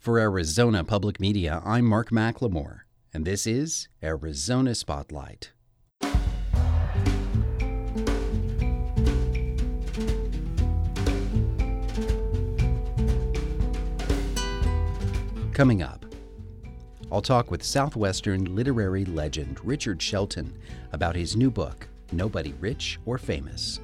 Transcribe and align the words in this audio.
For 0.00 0.18
Arizona 0.18 0.82
Public 0.82 1.20
Media, 1.20 1.60
I'm 1.62 1.84
Mark 1.84 2.08
McLemore, 2.08 2.84
and 3.12 3.26
this 3.26 3.46
is 3.46 3.88
Arizona 4.02 4.74
Spotlight. 4.74 5.52
Coming 15.52 15.82
up, 15.82 16.06
I'll 17.12 17.20
talk 17.20 17.50
with 17.50 17.62
Southwestern 17.62 18.56
literary 18.56 19.04
legend 19.04 19.62
Richard 19.62 20.00
Shelton 20.00 20.56
about 20.92 21.14
his 21.14 21.36
new 21.36 21.50
book, 21.50 21.86
Nobody 22.10 22.54
Rich 22.58 22.98
or 23.04 23.18
Famous. 23.18 23.80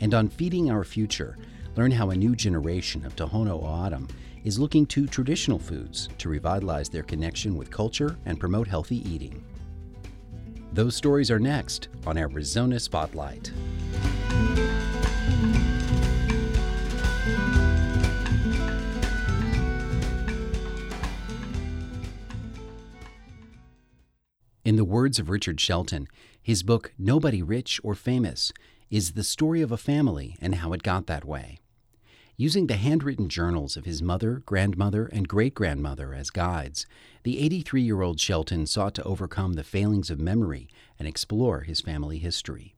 And 0.00 0.14
on 0.14 0.28
Feeding 0.28 0.68
Our 0.68 0.82
Future, 0.82 1.38
learn 1.76 1.92
how 1.92 2.10
a 2.10 2.16
new 2.16 2.34
generation 2.34 3.06
of 3.06 3.14
Tohono 3.14 3.62
O'odham 3.62 4.08
is 4.44 4.58
looking 4.58 4.86
to 4.86 5.06
traditional 5.06 5.58
foods 5.58 6.08
to 6.18 6.28
revitalize 6.28 6.88
their 6.88 7.02
connection 7.02 7.56
with 7.56 7.70
culture 7.70 8.16
and 8.26 8.40
promote 8.40 8.66
healthy 8.66 9.08
eating. 9.08 9.44
Those 10.72 10.94
stories 10.94 11.30
are 11.30 11.40
next 11.40 11.88
on 12.06 12.16
Arizona 12.16 12.78
Spotlight. 12.78 13.52
In 24.64 24.76
the 24.76 24.84
words 24.84 25.18
of 25.18 25.30
Richard 25.30 25.60
Shelton, 25.60 26.06
his 26.42 26.62
book, 26.62 26.92
Nobody 26.98 27.42
Rich 27.42 27.80
or 27.82 27.94
Famous, 27.94 28.52
is 28.90 29.12
the 29.12 29.24
story 29.24 29.62
of 29.62 29.72
a 29.72 29.76
family 29.76 30.36
and 30.40 30.56
how 30.56 30.72
it 30.72 30.82
got 30.82 31.06
that 31.06 31.24
way. 31.24 31.59
Using 32.40 32.68
the 32.68 32.76
handwritten 32.76 33.28
journals 33.28 33.76
of 33.76 33.84
his 33.84 34.00
mother, 34.00 34.42
grandmother, 34.46 35.04
and 35.04 35.28
great 35.28 35.52
grandmother 35.52 36.14
as 36.14 36.30
guides, 36.30 36.86
the 37.22 37.38
83 37.38 37.82
year 37.82 38.00
old 38.00 38.18
Shelton 38.18 38.64
sought 38.64 38.94
to 38.94 39.02
overcome 39.02 39.52
the 39.52 39.62
failings 39.62 40.08
of 40.08 40.18
memory 40.18 40.66
and 40.98 41.06
explore 41.06 41.60
his 41.60 41.82
family 41.82 42.16
history. 42.16 42.74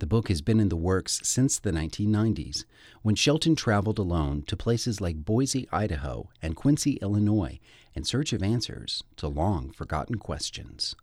The 0.00 0.06
book 0.06 0.28
has 0.28 0.42
been 0.42 0.60
in 0.60 0.68
the 0.68 0.76
works 0.76 1.22
since 1.24 1.58
the 1.58 1.70
1990s, 1.70 2.66
when 3.00 3.14
Shelton 3.14 3.56
traveled 3.56 3.98
alone 3.98 4.42
to 4.48 4.54
places 4.54 5.00
like 5.00 5.24
Boise, 5.24 5.66
Idaho, 5.72 6.28
and 6.42 6.54
Quincy, 6.54 6.98
Illinois, 7.00 7.60
in 7.94 8.04
search 8.04 8.34
of 8.34 8.42
answers 8.42 9.02
to 9.16 9.28
long 9.28 9.70
forgotten 9.70 10.16
questions. 10.16 10.94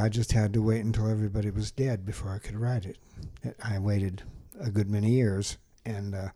I 0.00 0.08
just 0.08 0.32
had 0.32 0.52
to 0.54 0.62
wait 0.62 0.84
until 0.84 1.08
everybody 1.08 1.52
was 1.52 1.70
dead 1.70 2.04
before 2.04 2.32
I 2.32 2.38
could 2.38 2.56
write 2.56 2.86
it. 2.86 2.98
I 3.62 3.78
waited 3.78 4.24
a 4.58 4.72
good 4.72 4.90
many 4.90 5.12
years, 5.12 5.58
and 5.84 6.12
uh, 6.16 6.30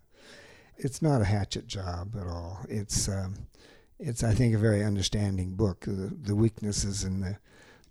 it's 0.76 1.02
not 1.02 1.22
a 1.22 1.26
hatchet 1.26 1.66
job 1.66 2.16
at 2.20 2.26
all. 2.26 2.60
It's 2.68 3.08
um, 3.08 3.34
it's 3.98 4.24
I 4.24 4.34
think 4.34 4.54
a 4.54 4.58
very 4.58 4.82
understanding 4.82 5.54
book. 5.54 5.80
The, 5.80 6.12
the 6.14 6.34
weaknesses 6.34 7.04
and 7.04 7.22
the 7.22 7.38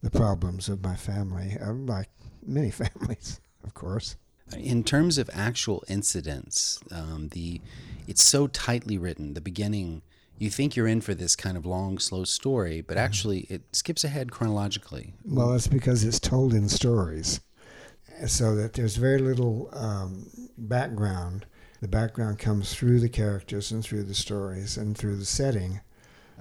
the 0.02 0.10
problems 0.10 0.68
of 0.68 0.84
my 0.84 0.96
family, 0.96 1.58
uh, 1.62 1.74
like 1.74 2.09
many 2.46 2.72
families, 2.72 3.40
of 3.64 3.74
course. 3.74 4.16
In 4.58 4.84
terms 4.84 5.18
of 5.18 5.30
actual 5.34 5.84
incidents, 5.88 6.82
um, 6.92 7.30
the 7.32 7.62
it's 8.08 8.22
so 8.22 8.48
tightly 8.48 8.98
written. 8.98 9.34
The 9.34 9.42
beginning, 9.42 10.02
you 10.38 10.50
think 10.50 10.76
you're 10.76 10.88
in 10.88 11.00
for 11.00 11.14
this 11.14 11.38
kind 11.38 11.56
of 11.56 11.66
long, 11.66 12.00
slow 12.00 12.26
story, 12.26 12.82
but 12.82 12.98
mm-hmm. 12.98 13.06
actually 13.06 13.40
it 13.42 13.62
skips 13.72 14.04
ahead 14.04 14.32
chronologically. 14.32 15.14
Well, 15.24 15.52
that's 15.52 15.68
because 15.68 16.04
it's 16.04 16.20
told 16.20 16.54
in 16.54 16.68
stories, 16.68 17.40
so 18.28 18.56
that 18.56 18.74
there's 18.74 18.98
very 18.98 19.20
little 19.20 19.70
um, 19.72 20.28
background 20.58 21.46
the 21.82 21.88
background 21.88 22.38
comes 22.38 22.74
through 22.74 23.00
the 23.00 23.10
characters 23.10 23.72
and 23.72 23.84
through 23.84 24.04
the 24.04 24.14
stories 24.14 24.78
and 24.78 24.96
through 24.96 25.16
the 25.16 25.26
setting. 25.26 25.82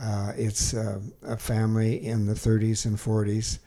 Uh, 0.00 0.32
it's 0.36 0.74
uh, 0.74 1.00
a 1.22 1.36
family 1.36 2.06
in 2.06 2.26
the 2.26 2.34
30s 2.34 2.84
and 2.84 2.96
40s, 2.98 3.58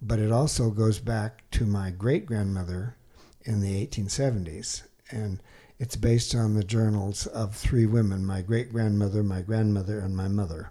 but 0.00 0.18
it 0.18 0.30
also 0.30 0.70
goes 0.70 0.98
back 0.98 1.42
to 1.50 1.64
my 1.64 1.90
great 1.90 2.26
grandmother 2.26 2.96
in 3.44 3.60
the 3.60 3.86
1870s. 3.86 4.82
And 5.10 5.42
it's 5.78 5.96
based 5.96 6.34
on 6.34 6.54
the 6.54 6.64
journals 6.64 7.26
of 7.26 7.56
three 7.56 7.86
women 7.86 8.24
my 8.24 8.42
great 8.42 8.70
grandmother, 8.70 9.22
my 9.22 9.40
grandmother, 9.40 9.98
and 9.98 10.16
my 10.16 10.28
mother. 10.28 10.70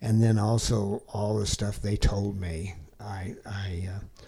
And 0.00 0.22
then 0.22 0.38
also 0.38 1.02
all 1.12 1.38
the 1.38 1.46
stuff 1.46 1.80
they 1.80 1.96
told 1.96 2.40
me. 2.40 2.74
I, 2.98 3.36
I 3.46 3.88
uh, 3.94 4.26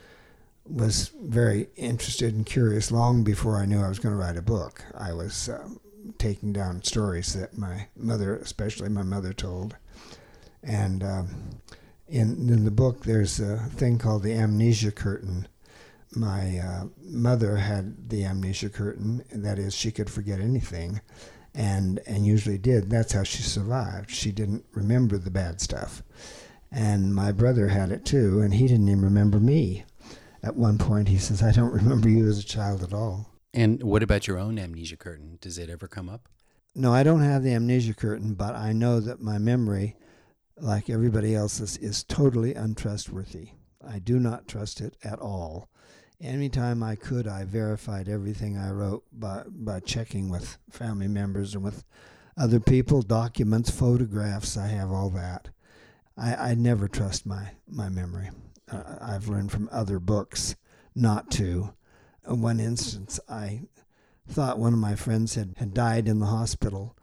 was 0.71 1.13
very 1.23 1.69
interested 1.77 2.35
and 2.35 2.45
curious 2.45 2.91
long 2.91 3.25
before 3.25 3.57
I 3.57 3.67
knew 3.67 3.81
I 3.81 3.89
was 3.89 3.99
going 3.99 4.15
to 4.15 4.21
write 4.21 4.37
a 4.37 4.43
book. 4.43 4.85
I 4.97 5.13
was 5.13 5.49
um, 5.49 5.81
taking 6.19 6.53
down 6.53 6.83
stories 6.83 7.33
that 7.35 7.57
my 7.57 7.87
mother, 7.97 8.37
especially 8.37 8.89
my 8.89 9.03
mother, 9.03 9.33
told. 9.33 9.77
And 10.63 11.03
um, 11.03 11.51
in, 12.07 12.49
in 12.49 12.65
the 12.65 12.71
book, 12.71 13.05
there's 13.05 13.41
a 13.41 13.59
thing 13.59 13.99
called 13.99 14.23
the 14.23 14.35
amnesia 14.35 14.93
curtain. 14.93 15.49
My 16.15 16.59
uh, 16.59 16.85
mother 17.03 17.57
had 17.57 18.09
the 18.09 18.25
amnesia 18.25 18.71
curtain, 18.71 19.25
that 19.33 19.59
is, 19.59 19.75
she 19.75 19.91
could 19.91 20.11
forget 20.11 20.41
anything. 20.41 21.01
And, 21.55 22.01
and 22.07 22.27
usually 22.27 22.59
did. 22.59 22.91
That's 22.91 23.13
how 23.13 23.25
she 23.25 23.43
survived. 23.43 24.11
She 24.11 24.31
didn't 24.31 24.65
remember 24.73 25.19
the 25.19 25.31
bad 25.31 25.61
stuff. 25.61 26.03
And 26.71 27.15
my 27.15 27.33
brother 27.33 27.69
had 27.69 27.91
it 27.91 28.05
too, 28.05 28.41
and 28.41 28.55
he 28.55 28.69
didn't 28.69 28.89
even 28.89 29.03
remember 29.03 29.41
me 29.41 29.85
at 30.43 30.57
one 30.57 30.79
point 30.79 31.09
he 31.09 31.19
says, 31.19 31.43
I 31.43 31.53
don't 31.53 31.73
remember 31.73 32.09
you 32.09 32.29
as 32.29 32.39
a 32.39 32.45
child 32.45 32.83
at 32.83 32.93
all. 32.93 33.33
And 33.53 33.83
what 33.83 34.03
about 34.03 34.27
your 34.27 34.39
own 34.39 34.59
amnesia 34.59 34.97
curtain? 34.97 35.39
Does 35.41 35.59
it 35.59 35.71
ever 35.71 35.89
come 35.89 36.09
up? 36.09 36.29
No, 36.75 36.93
I 36.93 37.03
don't 37.03 37.23
have 37.23 37.43
the 37.43 37.55
amnesia 37.55 37.95
curtain, 37.95 38.35
but 38.35 38.55
I 38.55 38.73
know 38.73 39.01
that 39.01 39.21
my 39.21 39.39
memory, 39.39 39.97
like 40.57 40.91
everybody 40.91 41.35
else's, 41.35 41.77
is 41.79 42.05
totally 42.05 42.55
untrustworthy. 42.55 43.51
I 43.87 43.99
do 43.99 44.19
not 44.21 44.47
trust 44.47 44.81
it 44.81 44.97
at 45.03 45.19
all. 45.19 45.69
Anytime 46.21 46.83
I 46.83 46.95
could, 46.95 47.27
I 47.27 47.45
verified 47.45 48.09
everything 48.09 48.59
I 48.59 48.71
wrote 48.71 49.05
by, 49.13 49.45
by 49.49 49.81
checking 49.81 50.29
with 50.29 50.59
family 50.71 51.09
members 51.09 51.55
and 51.55 51.65
with 51.65 51.85
other 52.37 52.61
people, 52.61 53.03
documents, 53.03 53.71
photographs. 53.71 54.57
I 54.57 54.67
have 54.69 54.93
all 54.93 55.11
that. 55.11 55.49
I, 56.17 56.35
I 56.35 56.55
never 56.55 56.87
trust 56.87 57.25
my, 57.25 57.53
my 57.69 57.89
memory 57.89 58.31
uh, 58.71 58.99
I've 59.01 59.29
learned 59.29 59.53
from 59.53 59.69
other 59.73 59.99
books 59.99 60.57
not 60.95 61.31
to. 61.33 61.75
In 62.29 62.43
one 62.43 62.61
instance, 62.61 63.19
I 63.29 63.63
thought 64.29 64.59
one 64.59 64.73
of 64.73 64.79
my 64.79 64.95
friends 64.95 65.35
had, 65.35 65.55
had 65.59 65.73
died 65.73 66.09
in 66.09 66.19
the 66.19 66.27
hospital, 66.27 66.97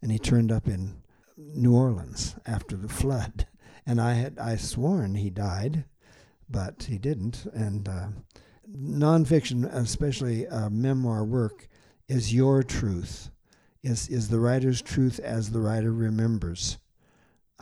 and 0.00 0.10
he 0.10 0.18
turned 0.18 0.50
up 0.50 0.66
in 0.66 1.02
New 1.36 1.74
Orleans 1.74 2.36
after 2.46 2.76
the 2.76 2.88
flood. 2.88 3.46
And 3.84 4.00
I 4.00 4.12
had 4.12 4.38
I 4.38 4.54
sworn 4.54 5.16
he 5.16 5.28
died, 5.28 5.86
but 6.48 6.84
he 6.84 6.98
didn't. 6.98 7.46
And 7.52 7.88
uh, 7.88 8.08
nonfiction, 8.72 9.64
especially 9.74 10.46
uh, 10.46 10.70
memoir 10.70 11.24
work, 11.24 11.66
is 12.06 12.32
your 12.32 12.62
truth. 12.62 13.30
Is 13.82 14.08
is 14.08 14.28
the 14.28 14.38
writer's 14.38 14.82
truth 14.82 15.18
as 15.18 15.50
the 15.50 15.58
writer 15.58 15.92
remembers. 15.92 16.78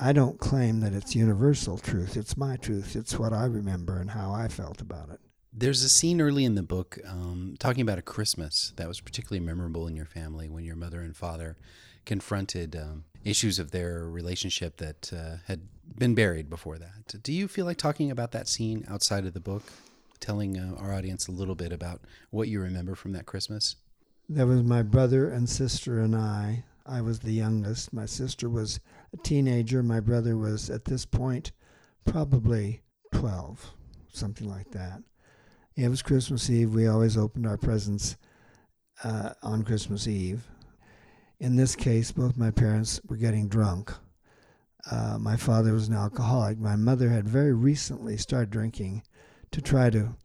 I 0.00 0.12
don't 0.12 0.40
claim 0.40 0.80
that 0.80 0.94
it's 0.94 1.14
universal 1.14 1.76
truth. 1.76 2.16
It's 2.16 2.36
my 2.36 2.56
truth. 2.56 2.96
It's 2.96 3.18
what 3.18 3.34
I 3.34 3.44
remember 3.44 4.00
and 4.00 4.10
how 4.10 4.32
I 4.32 4.48
felt 4.48 4.80
about 4.80 5.10
it. 5.10 5.20
There's 5.52 5.82
a 5.82 5.90
scene 5.90 6.22
early 6.22 6.44
in 6.44 6.54
the 6.54 6.62
book 6.62 6.98
um, 7.06 7.56
talking 7.58 7.82
about 7.82 7.98
a 7.98 8.02
Christmas 8.02 8.72
that 8.76 8.88
was 8.88 9.00
particularly 9.00 9.44
memorable 9.44 9.86
in 9.86 9.96
your 9.96 10.06
family 10.06 10.48
when 10.48 10.64
your 10.64 10.76
mother 10.76 11.00
and 11.02 11.14
father 11.14 11.58
confronted 12.06 12.76
um, 12.76 13.04
issues 13.24 13.58
of 13.58 13.72
their 13.72 14.08
relationship 14.08 14.78
that 14.78 15.12
uh, 15.12 15.36
had 15.46 15.68
been 15.98 16.14
buried 16.14 16.48
before 16.48 16.78
that. 16.78 17.22
Do 17.22 17.32
you 17.32 17.46
feel 17.46 17.66
like 17.66 17.76
talking 17.76 18.10
about 18.10 18.32
that 18.32 18.48
scene 18.48 18.86
outside 18.88 19.26
of 19.26 19.34
the 19.34 19.40
book, 19.40 19.64
telling 20.18 20.56
uh, 20.56 20.76
our 20.78 20.94
audience 20.94 21.28
a 21.28 21.32
little 21.32 21.54
bit 21.54 21.72
about 21.72 22.00
what 22.30 22.48
you 22.48 22.60
remember 22.60 22.94
from 22.94 23.12
that 23.12 23.26
Christmas? 23.26 23.76
That 24.30 24.46
was 24.46 24.62
my 24.62 24.82
brother 24.82 25.28
and 25.28 25.48
sister 25.48 26.00
and 26.00 26.16
I. 26.16 26.64
I 26.86 27.00
was 27.00 27.20
the 27.20 27.32
youngest. 27.32 27.92
My 27.92 28.06
sister 28.06 28.48
was 28.48 28.80
a 29.12 29.16
teenager. 29.18 29.82
My 29.82 30.00
brother 30.00 30.36
was, 30.36 30.70
at 30.70 30.84
this 30.84 31.04
point, 31.04 31.52
probably 32.04 32.82
12, 33.12 33.74
something 34.12 34.48
like 34.48 34.70
that. 34.72 35.02
It 35.76 35.88
was 35.88 36.02
Christmas 36.02 36.50
Eve. 36.50 36.74
We 36.74 36.86
always 36.86 37.16
opened 37.16 37.46
our 37.46 37.56
presents 37.56 38.16
uh, 39.04 39.30
on 39.42 39.62
Christmas 39.62 40.06
Eve. 40.06 40.46
In 41.38 41.56
this 41.56 41.74
case, 41.74 42.12
both 42.12 42.36
my 42.36 42.50
parents 42.50 43.00
were 43.08 43.16
getting 43.16 43.48
drunk. 43.48 43.92
Uh, 44.90 45.18
my 45.18 45.36
father 45.36 45.72
was 45.72 45.88
an 45.88 45.94
alcoholic. 45.94 46.58
My 46.58 46.76
mother 46.76 47.08
had 47.08 47.28
very 47.28 47.52
recently 47.52 48.16
started 48.16 48.50
drinking 48.50 49.02
to 49.52 49.60
try 49.60 49.90
to 49.90 50.16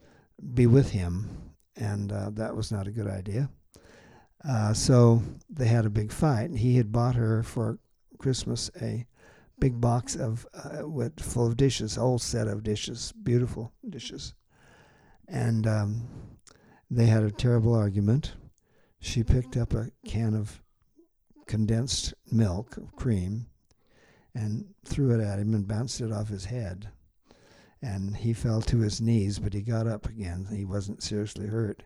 be 0.54 0.68
with 0.68 0.92
him, 0.92 1.54
and 1.76 2.12
uh, 2.12 2.30
that 2.32 2.56
was 2.56 2.72
not 2.72 2.88
a 2.88 2.92
good 2.92 3.08
idea. 3.08 3.50
Uh, 4.44 4.74
so 4.74 5.22
they 5.50 5.68
had 5.68 5.86
a 5.86 5.90
big 5.90 6.12
fight. 6.12 6.50
And 6.50 6.60
He 6.60 6.78
had 6.78 6.92
bought 6.92 7.16
her 7.16 7.44
for 7.44 7.80
Christmas 8.18 8.70
a 8.82 9.06
big 9.60 9.80
box 9.80 10.16
of 10.16 10.46
uh, 10.54 10.88
with 10.88 11.20
full 11.20 11.48
of 11.48 11.58
dishes, 11.58 11.98
a 11.98 12.02
whole 12.02 12.20
set 12.20 12.48
of 12.48 12.64
dishes, 12.64 13.14
beautiful 13.24 13.72
dishes, 13.88 14.34
and 15.28 15.66
um, 15.66 16.08
they 16.90 17.06
had 17.06 17.24
a 17.24 17.32
terrible 17.32 17.74
argument. 17.74 18.34
She 19.00 19.24
picked 19.24 19.56
up 19.58 19.74
a 19.74 19.92
can 20.06 20.34
of 20.34 20.62
condensed 21.48 22.14
milk, 22.32 22.78
cream, 22.96 23.48
and 24.34 24.66
threw 24.84 25.12
it 25.12 25.24
at 25.24 25.40
him 25.40 25.54
and 25.54 25.68
bounced 25.68 26.02
it 26.02 26.12
off 26.12 26.30
his 26.30 26.46
head. 26.46 26.90
And 27.82 28.18
he 28.18 28.34
fell 28.34 28.62
to 28.64 28.80
his 28.80 29.00
knees, 29.00 29.38
but 29.38 29.54
he 29.54 29.62
got 29.62 29.88
up 29.88 30.08
again. 30.08 30.48
He 30.52 30.66
wasn't 30.66 31.04
seriously 31.04 31.48
hurt. 31.48 31.84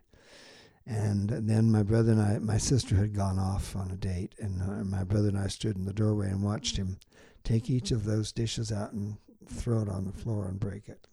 And 0.89 1.29
then 1.29 1.69
my 1.69 1.83
brother 1.83 2.13
and 2.13 2.21
I, 2.21 2.39
my 2.39 2.57
sister 2.57 2.95
had 2.95 3.13
gone 3.13 3.37
off 3.37 3.75
on 3.75 3.91
a 3.91 3.95
date, 3.95 4.33
and 4.39 4.59
uh, 4.59 4.83
my 4.83 5.03
brother 5.03 5.27
and 5.27 5.37
I 5.37 5.45
stood 5.45 5.77
in 5.77 5.85
the 5.85 5.93
doorway 5.93 6.29
and 6.29 6.41
watched 6.41 6.77
him 6.77 6.97
take 7.43 7.69
each 7.69 7.91
of 7.91 8.05
those 8.05 8.31
dishes 8.31 8.71
out 8.71 8.91
and 8.91 9.17
throw 9.47 9.81
it 9.81 9.87
on 9.87 10.05
the 10.05 10.11
floor 10.11 10.47
and 10.47 10.59
break 10.59 10.89
it. 10.89 11.07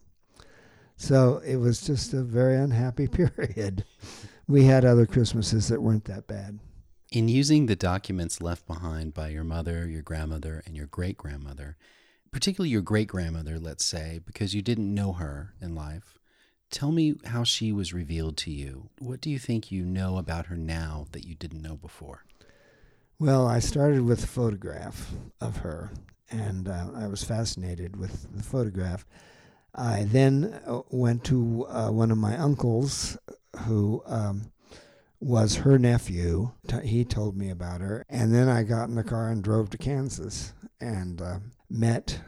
So 0.97 1.43
it 1.45 1.57
was 1.57 1.83
just 1.83 2.15
a 2.15 2.23
very 2.23 2.57
unhappy 2.57 3.07
period. 3.07 3.85
We 4.49 4.65
had 4.65 4.87
other 4.87 5.05
Christmases 5.05 5.69
that 5.69 5.83
weren't 5.83 6.07
that 6.07 6.27
bad. 6.27 6.59
In 7.13 7.29
using 7.29 7.67
the 7.67 7.77
documents 7.77 8.41
left 8.41 8.67
behind 8.67 9.13
by 9.13 9.29
your 9.29 9.45
mother, 9.45 9.87
your 9.87 10.03
grandmother, 10.03 10.63
and 10.65 10.75
your 10.75 10.87
great 10.87 11.19
grandmother, 11.19 11.77
particularly 12.33 12.71
your 12.71 12.81
great 12.81 13.09
grandmother, 13.09 13.59
let's 13.59 13.85
say, 13.85 14.21
because 14.25 14.55
you 14.55 14.63
didn't 14.63 14.95
know 14.95 15.13
her 15.13 15.53
in 15.61 15.75
life, 15.75 16.16
Tell 16.71 16.93
me 16.93 17.15
how 17.25 17.45
she 17.45 17.73
was 17.73 17.95
revealed 17.95 18.37
to 18.39 18.51
you. 18.51 18.91
What 18.99 19.21
do 19.21 19.31
you 19.31 19.39
think 19.39 19.71
you 19.71 19.85
know 19.85 20.19
about 20.19 20.47
her 20.47 20.57
now 20.57 21.07
that 21.13 21.25
you 21.25 21.35
didn't 21.35 21.63
know 21.63 21.77
before? 21.77 22.25
Well, 23.19 23.47
I 23.47 23.61
started 23.61 24.03
with 24.03 24.25
a 24.25 24.27
photograph 24.27 25.13
of 25.41 25.59
her, 25.59 25.93
and 26.31 26.69
uh, 26.69 26.89
I 26.95 27.07
was 27.07 27.25
fascinated 27.25 27.97
with 27.97 28.27
the 28.37 28.43
photograph. 28.43 29.07
I 29.75 30.05
then 30.05 30.61
uh, 30.67 30.81
went 30.91 31.25
to 31.25 31.67
uh, 31.69 31.91
one 31.91 32.11
of 32.11 32.19
my 32.19 32.37
uncles 32.37 33.17
who 33.65 34.03
um, 34.07 34.51
was 35.21 35.57
her 35.57 35.79
nephew. 35.79 36.53
He 36.83 37.05
told 37.05 37.37
me 37.37 37.51
about 37.51 37.81
her. 37.81 38.05
And 38.09 38.35
then 38.35 38.49
I 38.49 38.63
got 38.65 38.89
in 38.89 38.95
the 38.95 39.05
car 39.05 39.29
and 39.29 39.43
drove 39.43 39.71
to 39.71 39.79
Kansas 39.79 40.53
and 40.81 41.23
uh, 41.23 41.39
met 41.71 42.21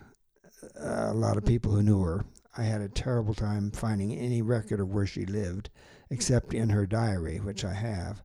uh, 0.80 1.08
a 1.10 1.14
lot 1.14 1.36
of 1.36 1.44
people 1.44 1.72
who 1.72 1.82
knew 1.82 2.00
her 2.02 2.24
I 2.58 2.64
had 2.64 2.80
a 2.80 2.88
terrible 2.88 3.34
time 3.34 3.70
finding 3.70 4.12
any 4.12 4.42
record 4.42 4.80
of 4.80 4.92
where 4.92 5.06
she 5.06 5.24
lived, 5.24 5.70
except 6.10 6.52
in 6.52 6.70
her 6.70 6.86
diary, 6.86 7.38
which 7.38 7.64
I 7.64 7.72
have, 7.72 8.24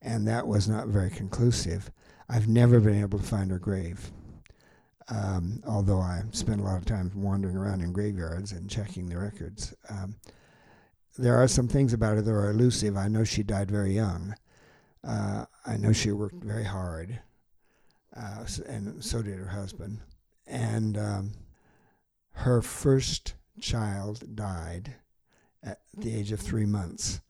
and 0.00 0.26
that 0.26 0.46
was 0.46 0.66
not 0.66 0.88
very 0.88 1.10
conclusive. 1.10 1.90
I've 2.26 2.48
never 2.48 2.80
been 2.80 2.98
able 2.98 3.18
to 3.18 3.24
find 3.24 3.50
her 3.50 3.58
grave, 3.58 4.10
um, 5.08 5.62
although 5.66 6.00
I 6.00 6.22
spent 6.30 6.62
a 6.62 6.64
lot 6.64 6.78
of 6.78 6.86
time 6.86 7.12
wandering 7.14 7.54
around 7.54 7.82
in 7.82 7.92
graveyards 7.92 8.52
and 8.52 8.70
checking 8.70 9.10
the 9.10 9.18
records. 9.18 9.74
Um, 9.90 10.16
there 11.18 11.36
are 11.36 11.48
some 11.48 11.68
things 11.68 11.92
about 11.92 12.16
her 12.16 12.22
that 12.22 12.30
are 12.32 12.50
elusive. 12.50 12.96
I 12.96 13.08
know 13.08 13.24
she 13.24 13.42
died 13.42 13.70
very 13.70 13.92
young. 13.92 14.34
Uh, 15.04 15.44
I 15.66 15.76
know 15.76 15.92
she 15.92 16.12
worked 16.12 16.42
very 16.42 16.64
hard, 16.64 17.20
uh, 18.16 18.46
and 18.66 19.04
so 19.04 19.20
did 19.20 19.38
her 19.38 19.48
husband. 19.48 20.00
And 20.46 20.96
um, 20.96 21.32
her 22.32 22.62
first 22.62 23.34
child 23.60 24.36
died 24.36 24.94
at 25.62 25.80
the 25.96 26.14
age 26.14 26.32
of 26.32 26.40
three 26.40 26.66
months. 26.66 27.20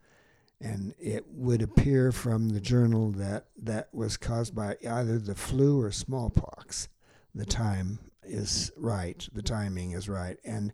And 0.60 0.94
it 0.98 1.24
would 1.28 1.62
appear 1.62 2.12
from 2.12 2.48
the 2.50 2.60
journal 2.60 3.10
that 3.12 3.46
that 3.62 3.88
was 3.92 4.16
caused 4.16 4.54
by 4.54 4.76
either 4.88 5.18
the 5.18 5.34
flu 5.34 5.80
or 5.80 5.90
smallpox. 5.90 6.88
The 7.34 7.44
time 7.44 7.98
is 8.22 8.72
right, 8.76 9.28
the 9.32 9.42
timing 9.42 9.92
is 9.92 10.08
right. 10.08 10.38
And, 10.44 10.72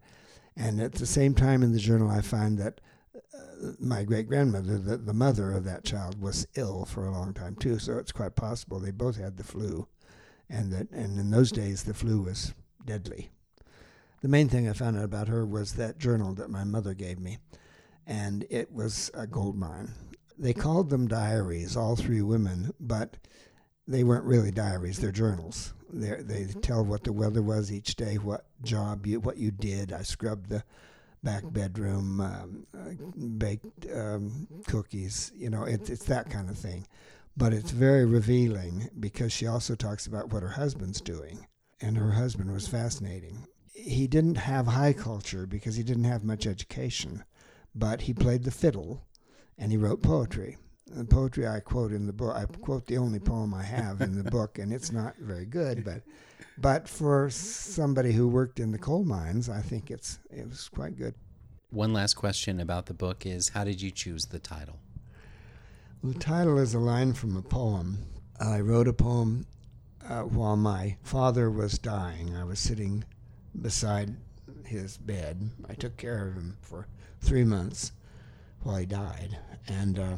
and 0.57 0.81
at 0.81 0.93
the 0.93 1.07
same 1.07 1.35
time 1.35 1.63
in 1.63 1.73
the 1.73 1.81
journal, 1.81 2.11
I 2.11 2.21
find 2.21 2.59
that 2.59 2.81
uh, 3.15 3.73
my 3.81 4.05
great 4.05 4.29
grandmother, 4.29 4.79
the, 4.79 4.97
the 4.97 5.13
mother 5.13 5.51
of 5.51 5.65
that 5.65 5.85
child, 5.85 6.21
was 6.21 6.47
ill 6.55 6.85
for 6.85 7.05
a 7.05 7.11
long 7.11 7.35
time 7.35 7.57
too. 7.57 7.81
So 7.81 7.99
it's 7.99 8.13
quite 8.13 8.37
possible 8.37 8.79
they 8.79 8.93
both 8.93 9.17
had 9.17 9.37
the 9.37 9.45
flu, 9.45 9.89
and 10.49 10.73
that 10.73 10.91
and 10.93 11.19
in 11.19 11.31
those 11.31 11.51
days 11.51 11.83
the 11.83 11.95
flu 11.95 12.23
was 12.23 12.55
deadly 12.85 13.31
the 14.23 14.29
main 14.29 14.49
thing 14.49 14.69
I 14.69 14.73
found 14.73 14.97
out 14.97 15.05
about 15.05 15.29
her 15.29 15.45
was 15.45 15.75
that 15.75 15.99
journal 15.99 16.33
that 16.35 16.49
my 16.49 16.65
mother 16.65 16.95
gave 16.95 17.19
me, 17.19 17.39
and 18.07 18.47
it 18.51 18.73
was 18.73 19.11
a 19.15 19.27
gold 19.27 19.59
mine. 19.59 19.91
They 20.39 20.53
called 20.53 20.91
them 20.91 21.09
diaries, 21.09 21.77
all 21.77 21.97
three 21.97 22.23
women, 22.23 22.73
but 22.81 23.17
they 23.87 24.05
weren't 24.05 24.25
really 24.25 24.53
diaries. 24.53 24.99
They're 24.99 25.13
journals. 25.13 25.75
They're, 25.93 26.23
they 26.23 26.47
tell 26.63 26.85
what 26.85 27.03
the 27.03 27.13
weather 27.13 27.43
was 27.43 27.71
each 27.73 27.97
day, 27.97 28.15
what 28.15 28.47
job 28.63 29.07
you, 29.07 29.21
what 29.21 29.37
you 29.37 29.51
did. 29.51 29.93
I 29.93 30.03
scrubbed 30.03 30.49
the 30.49 30.63
back 31.23 31.43
bedroom, 31.53 32.21
um, 32.21 32.67
uh, 32.75 33.21
baked 33.39 33.87
um, 33.93 34.47
cookies. 34.69 35.33
You 35.35 35.51
know, 35.51 35.65
it's 35.65 35.91
it's 35.91 36.05
that 36.05 36.31
kind 36.31 36.49
of 36.49 36.57
thing. 36.57 36.87
But 37.37 37.53
it's 37.53 37.71
very 37.71 38.05
revealing 38.05 38.89
because 39.01 39.33
she 39.33 39.47
also 39.47 39.75
talks 39.75 40.07
about 40.07 40.33
what 40.33 40.43
her 40.43 40.51
husband's 40.51 41.01
doing, 41.01 41.47
and 41.81 41.97
her 41.97 42.13
husband 42.13 42.53
was 42.53 42.69
fascinating 42.69 43.47
he 43.83 44.07
didn't 44.07 44.37
have 44.37 44.67
high 44.69 44.93
culture 44.93 45.47
because 45.47 45.77
he 45.77 45.83
didn't 45.83 46.05
have 46.05 46.25
much 46.25 46.47
education, 46.47 47.25
but 47.75 48.03
he 48.03 48.15
played 48.15 48.45
the 48.45 48.51
fiddle 48.51 49.03
and 49.59 49.73
he 49.73 49.79
wrote 49.79 50.03
poetry. 50.03 50.57
The 50.87 51.05
poetry 51.05 51.47
I 51.47 51.61
quote 51.61 51.93
in 51.93 52.07
the 52.07 52.13
book, 52.13 52.37
I 52.37 52.45
quote 52.45 52.87
the 52.87 52.99
only 52.99 53.19
poem 53.19 53.55
I 53.55 53.63
have 53.63 54.01
in 54.01 54.17
the 54.17 54.31
book, 54.31 54.59
and 54.59 54.73
it's 54.73 54.93
not 54.93 55.17
very 55.17 55.47
good, 55.47 55.85
but 55.85 56.03
but 56.59 56.87
for 56.87 57.31
somebody 57.31 58.13
who 58.13 58.29
worked 58.29 58.61
in 58.61 58.73
the 58.73 58.79
coal 58.79 59.05
mines, 59.05 59.49
I 59.49 59.63
think 59.63 59.91
it's 59.91 60.19
it 60.31 60.49
was 60.49 60.69
quite 60.69 60.97
good. 60.97 61.15
One 61.71 61.95
last 61.95 62.15
question 62.15 62.61
about 62.61 62.87
the 62.87 62.95
book 62.95 63.25
is 63.25 63.49
how 63.51 63.65
did 63.65 63.81
you 63.81 63.91
choose 63.91 64.27
the 64.27 64.39
title? 64.39 64.79
The 66.05 66.15
title 66.15 66.59
is 66.59 66.75
a 66.75 66.79
line 66.79 67.15
from 67.15 67.37
a 67.37 67.43
poem. 67.43 67.99
I 68.39 68.61
wrote 68.61 68.89
a 68.89 68.93
poem 68.93 69.47
uh, 70.07 70.23
while 70.23 70.57
my 70.57 70.97
father 71.03 71.51
was 71.51 71.79
dying. 71.79 72.37
I 72.37 72.45
was 72.45 72.59
sitting 72.59 73.05
beside 73.61 74.17
his 74.67 74.97
bed. 74.97 75.51
I 75.69 75.75
took 75.75 75.97
care 75.97 76.29
of 76.29 76.35
him 76.35 76.57
for 76.63 76.87
three 77.21 77.45
months 77.45 77.93
while 78.63 78.77
he 78.77 78.87
died. 78.87 79.39
And, 79.69 79.99
uh, 79.99 80.17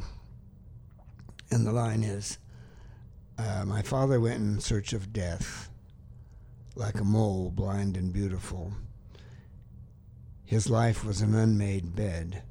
and 1.51 1.65
the 1.65 1.71
line 1.71 2.03
is 2.03 2.37
uh, 3.37 3.63
My 3.65 3.81
father 3.81 4.19
went 4.19 4.41
in 4.41 4.59
search 4.59 4.93
of 4.93 5.13
death, 5.13 5.69
like 6.75 6.99
a 6.99 7.03
mole, 7.03 7.51
blind 7.51 7.97
and 7.97 8.13
beautiful. 8.13 8.73
His 10.45 10.69
life 10.69 11.03
was 11.03 11.21
an 11.21 11.33
unmade 11.33 11.95
bed. 11.95 12.43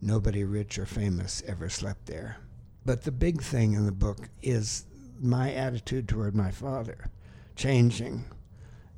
Nobody 0.00 0.44
rich 0.44 0.78
or 0.78 0.86
famous 0.86 1.42
ever 1.46 1.68
slept 1.68 2.06
there. 2.06 2.38
But 2.84 3.02
the 3.02 3.12
big 3.12 3.42
thing 3.42 3.74
in 3.74 3.86
the 3.86 3.92
book 3.92 4.28
is 4.42 4.86
my 5.20 5.52
attitude 5.52 6.08
toward 6.08 6.34
my 6.34 6.50
father 6.50 7.10
changing 7.54 8.24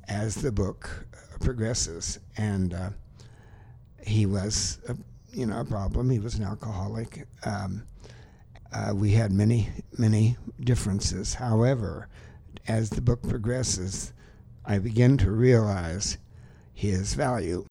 as 0.08 0.36
the 0.36 0.52
book 0.52 1.06
progresses. 1.44 2.19
And 2.36 2.74
uh, 2.74 2.91
he 4.05 4.27
was, 4.27 4.81
a, 4.89 4.96
you 5.32 5.46
know, 5.46 5.60
a 5.60 5.65
problem. 5.65 6.10
He 6.10 6.19
was 6.19 6.34
an 6.34 6.44
alcoholic. 6.44 7.27
Um, 7.44 7.84
uh, 8.72 8.93
we 8.94 9.13
had 9.13 9.31
many, 9.31 9.69
many 9.98 10.36
differences. 10.60 11.34
However, 11.34 12.08
as 12.67 12.91
the 12.91 13.01
book 13.01 13.22
progresses, 13.22 14.13
I 14.65 14.79
begin 14.79 15.17
to 15.19 15.31
realize 15.31 16.19
his 16.72 17.15
value. 17.15 17.67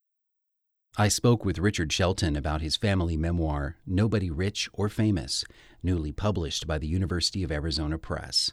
I 0.95 1.07
spoke 1.07 1.43
with 1.43 1.57
Richard 1.57 1.91
Shelton 1.91 2.35
about 2.35 2.61
his 2.61 2.77
family 2.77 3.17
memoir, 3.17 3.77
Nobody 3.85 4.29
Rich 4.29 4.69
or 4.73 4.89
Famous, 4.89 5.43
newly 5.81 6.11
published 6.11 6.67
by 6.67 6.77
the 6.77 6.87
University 6.87 7.43
of 7.43 7.51
Arizona 7.51 7.97
Press. 7.97 8.51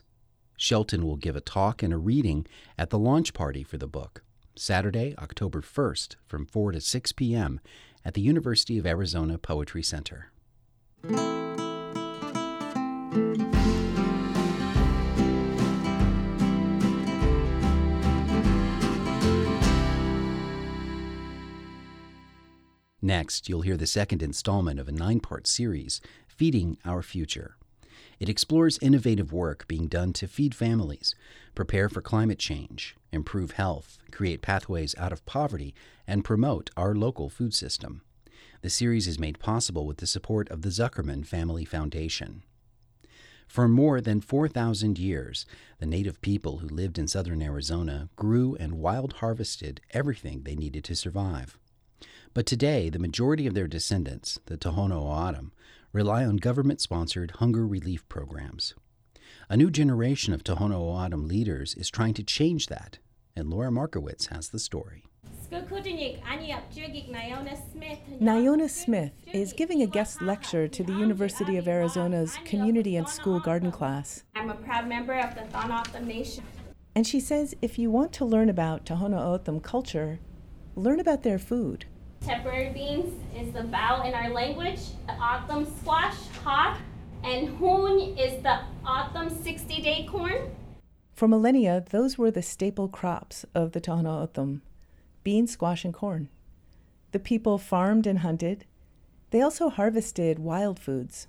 Shelton 0.57 1.05
will 1.05 1.17
give 1.17 1.35
a 1.35 1.41
talk 1.41 1.83
and 1.83 1.93
a 1.93 1.97
reading 1.97 2.47
at 2.77 2.89
the 2.89 2.99
launch 2.99 3.33
party 3.33 3.63
for 3.63 3.77
the 3.77 3.87
book. 3.87 4.23
Saturday, 4.61 5.15
October 5.17 5.59
1st, 5.59 6.17
from 6.27 6.45
4 6.45 6.73
to 6.73 6.81
6 6.81 7.11
p.m. 7.13 7.59
at 8.05 8.13
the 8.13 8.21
University 8.21 8.77
of 8.77 8.85
Arizona 8.85 9.39
Poetry 9.39 9.81
Center. 9.81 10.29
Next, 23.01 23.49
you'll 23.49 23.61
hear 23.61 23.77
the 23.77 23.87
second 23.87 24.21
installment 24.21 24.79
of 24.79 24.87
a 24.87 24.91
nine 24.91 25.21
part 25.21 25.47
series, 25.47 26.01
Feeding 26.27 26.77
Our 26.85 27.01
Future. 27.01 27.57
It 28.19 28.29
explores 28.29 28.77
innovative 28.79 29.33
work 29.33 29.67
being 29.67 29.87
done 29.87 30.13
to 30.13 30.27
feed 30.27 30.53
families, 30.53 31.15
prepare 31.55 31.89
for 31.89 32.01
climate 32.01 32.39
change, 32.39 32.95
improve 33.11 33.51
health, 33.51 33.97
create 34.11 34.41
pathways 34.41 34.95
out 34.97 35.11
of 35.11 35.25
poverty, 35.25 35.73
and 36.07 36.23
promote 36.23 36.69
our 36.77 36.95
local 36.95 37.29
food 37.29 37.53
system. 37.53 38.01
The 38.61 38.69
series 38.69 39.07
is 39.07 39.19
made 39.19 39.39
possible 39.39 39.85
with 39.85 39.97
the 39.97 40.07
support 40.07 40.49
of 40.49 40.61
the 40.61 40.69
Zuckerman 40.69 41.25
Family 41.25 41.65
Foundation. 41.65 42.43
For 43.47 43.67
more 43.67 43.99
than 43.99 44.21
4,000 44.21 44.97
years, 44.97 45.45
the 45.79 45.85
native 45.85 46.21
people 46.21 46.59
who 46.59 46.67
lived 46.67 46.97
in 46.97 47.07
southern 47.07 47.41
Arizona 47.41 48.07
grew 48.15 48.55
and 48.55 48.79
wild 48.79 49.13
harvested 49.13 49.81
everything 49.91 50.43
they 50.43 50.55
needed 50.55 50.85
to 50.85 50.95
survive. 50.95 51.57
But 52.33 52.45
today, 52.45 52.89
the 52.89 52.99
majority 52.99 53.47
of 53.47 53.53
their 53.53 53.67
descendants, 53.67 54.39
the 54.45 54.57
Tohono 54.57 55.01
O'odham, 55.01 55.51
rely 55.91 56.23
on 56.23 56.37
government 56.37 56.79
sponsored 56.79 57.31
hunger 57.31 57.67
relief 57.67 58.07
programs. 58.07 58.73
A 59.51 59.57
new 59.57 59.69
generation 59.69 60.33
of 60.33 60.45
Tohono 60.45 60.75
O'odham 60.75 61.27
leaders 61.27 61.75
is 61.75 61.89
trying 61.89 62.13
to 62.13 62.23
change 62.23 62.67
that, 62.67 62.99
and 63.35 63.49
Laura 63.49 63.69
Markowitz 63.69 64.27
has 64.27 64.47
the 64.47 64.59
story. 64.59 65.03
Nyona 68.21 68.69
Smith 68.69 69.11
is 69.33 69.51
giving 69.51 69.81
a 69.81 69.87
guest 69.87 70.21
lecture 70.21 70.69
to 70.69 70.83
the 70.85 70.93
University 70.93 71.57
of 71.57 71.65
Arizona's 71.65 72.37
Community 72.45 72.95
and 72.95 73.09
School 73.09 73.41
Garden 73.41 73.73
class. 73.73 74.23
I'm 74.37 74.49
a 74.49 74.55
proud 74.55 74.87
member 74.87 75.19
of 75.19 75.35
the 75.35 75.41
Tohono 75.41 75.81
O'odham 75.81 76.07
Nation. 76.07 76.45
And 76.95 77.05
she 77.05 77.19
says 77.19 77.53
if 77.61 77.77
you 77.77 77.91
want 77.91 78.13
to 78.13 78.23
learn 78.23 78.47
about 78.47 78.85
Tohono 78.85 79.19
O'odham 79.19 79.59
culture, 79.59 80.19
learn 80.77 81.01
about 81.01 81.23
their 81.23 81.37
food. 81.37 81.83
Tepary 82.21 82.73
beans 82.73 83.13
is 83.35 83.51
the 83.51 83.63
bao 83.63 84.05
in 84.07 84.13
our 84.13 84.29
language, 84.29 84.79
the 85.07 85.13
autumn 85.13 85.65
squash, 85.65 86.15
hot, 86.41 86.77
and 87.23 87.49
hoon 87.57 88.17
is 88.17 88.41
the 88.43 88.59
autumn 88.85 89.29
60 89.29 89.81
day 89.81 90.07
corn. 90.09 90.55
For 91.13 91.27
millennia, 91.27 91.83
those 91.89 92.17
were 92.17 92.31
the 92.31 92.41
staple 92.41 92.87
crops 92.87 93.45
of 93.53 93.73
the 93.73 93.81
Tohono 93.81 94.21
O'odham 94.23 94.61
bean, 95.23 95.47
squash, 95.47 95.85
and 95.85 95.93
corn. 95.93 96.29
The 97.11 97.19
people 97.19 97.57
farmed 97.57 98.07
and 98.07 98.19
hunted. 98.19 98.65
They 99.29 99.41
also 99.41 99.69
harvested 99.69 100.39
wild 100.39 100.79
foods. 100.79 101.27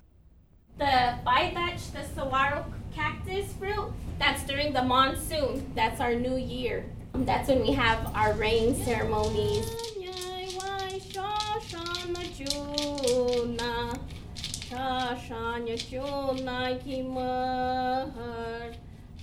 The 0.77 1.19
baidach, 1.25 1.91
the 1.91 2.03
saguaro 2.15 2.65
cactus 2.95 3.53
fruit, 3.53 3.91
that's 4.17 4.43
during 4.43 4.73
the 4.73 4.83
monsoon. 4.83 5.71
That's 5.75 6.01
our 6.01 6.15
new 6.15 6.37
year. 6.37 6.85
That's 7.13 7.47
when 7.47 7.61
we 7.61 7.71
have 7.73 8.11
our 8.15 8.33
rain 8.33 8.75
ceremonies. 8.83 9.92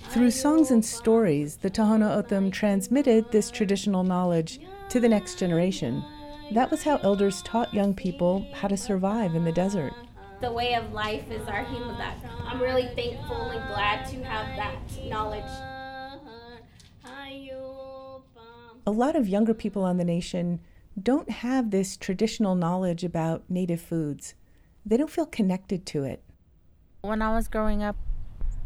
Through 0.09 0.31
songs 0.31 0.71
and 0.71 0.83
stories, 0.83 1.57
the 1.57 1.69
Tohono 1.69 2.17
O'odham 2.17 2.51
transmitted 2.51 3.31
this 3.31 3.49
traditional 3.49 4.03
knowledge 4.03 4.59
to 4.89 4.99
the 4.99 5.07
next 5.07 5.39
generation. 5.39 6.03
That 6.51 6.69
was 6.69 6.83
how 6.83 6.97
elders 6.97 7.41
taught 7.43 7.73
young 7.73 7.93
people 7.93 8.45
how 8.53 8.67
to 8.67 8.75
survive 8.75 9.35
in 9.35 9.45
the 9.45 9.51
desert. 9.51 9.93
The 10.41 10.51
way 10.51 10.73
of 10.73 10.91
life 10.91 11.29
is 11.31 11.47
our 11.47 11.63
himadak. 11.63 12.17
I'm 12.45 12.59
really 12.59 12.89
thankful 12.95 13.51
and 13.51 13.65
glad 13.69 14.05
to 14.09 14.23
have 14.23 14.47
that 14.57 15.05
knowledge. 15.05 15.43
A 18.87 18.91
lot 18.91 19.15
of 19.15 19.29
younger 19.29 19.53
people 19.53 19.83
on 19.83 19.97
the 19.97 20.03
nation 20.03 20.59
don't 21.01 21.29
have 21.29 21.71
this 21.71 21.95
traditional 21.95 22.55
knowledge 22.55 23.03
about 23.03 23.43
native 23.47 23.79
foods. 23.79 24.33
They 24.85 24.97
don't 24.97 25.09
feel 25.09 25.25
connected 25.25 25.85
to 25.87 26.03
it. 26.03 26.23
When 27.01 27.21
I 27.21 27.33
was 27.33 27.47
growing 27.47 27.83
up, 27.83 27.95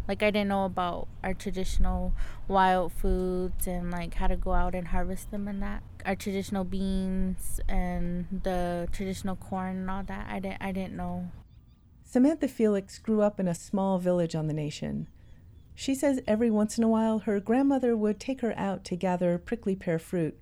like 0.08 0.22
I 0.22 0.30
didn't 0.30 0.50
know 0.50 0.66
about 0.66 1.08
our 1.24 1.34
traditional 1.34 2.14
wild 2.48 2.94
foods 2.94 3.66
and 3.68 3.92
like 3.92 4.14
how 4.16 4.28
to 4.28 4.36
go 4.36 4.54
out 4.54 4.76
and 4.76 4.90
harvest 4.90 5.32
them 5.32 5.48
and 5.48 5.62
that. 5.62 5.84
Our 6.06 6.16
traditional 6.16 6.64
beans 6.64 7.60
and 7.68 8.28
the 8.44 8.88
traditional 8.92 9.36
corn 9.36 9.78
and 9.78 9.90
all 9.90 10.04
that. 10.04 10.28
I 10.30 10.40
didn't 10.40 10.62
I 10.62 10.72
didn't 10.72 10.96
know. 10.96 11.32
Samantha 12.04 12.48
Felix 12.48 13.00
grew 13.00 13.22
up 13.22 13.40
in 13.40 13.48
a 13.48 13.56
small 13.56 13.98
village 13.98 14.36
on 14.36 14.48
the 14.48 14.54
nation. 14.54 15.08
She 15.74 15.96
says 15.96 16.22
every 16.28 16.52
once 16.52 16.78
in 16.78 16.84
a 16.84 16.88
while 16.88 17.20
her 17.20 17.40
grandmother 17.40 17.98
would 17.98 18.20
take 18.20 18.42
her 18.42 18.58
out 18.58 18.86
to 18.86 18.96
gather 18.96 19.38
prickly 19.38 19.76
pear 19.76 20.00
fruit, 20.00 20.40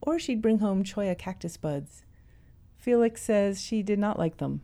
or 0.00 0.18
she'd 0.18 0.42
bring 0.42 0.58
home 0.58 0.84
cholla 0.84 1.16
cactus 1.16 1.56
buds. 1.56 2.04
Felix 2.78 3.22
says 3.22 3.60
she 3.60 3.82
did 3.82 3.98
not 3.98 4.18
like 4.18 4.36
them. 4.36 4.60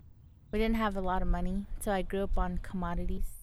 We 0.53 0.59
didn't 0.59 0.77
have 0.77 0.97
a 0.97 1.01
lot 1.01 1.23
of 1.23 1.29
money, 1.29 1.67
so 1.81 1.93
I 1.93 2.03
grew 2.03 2.23
up 2.23 2.39
on 2.39 2.59
commodities. 2.59 3.37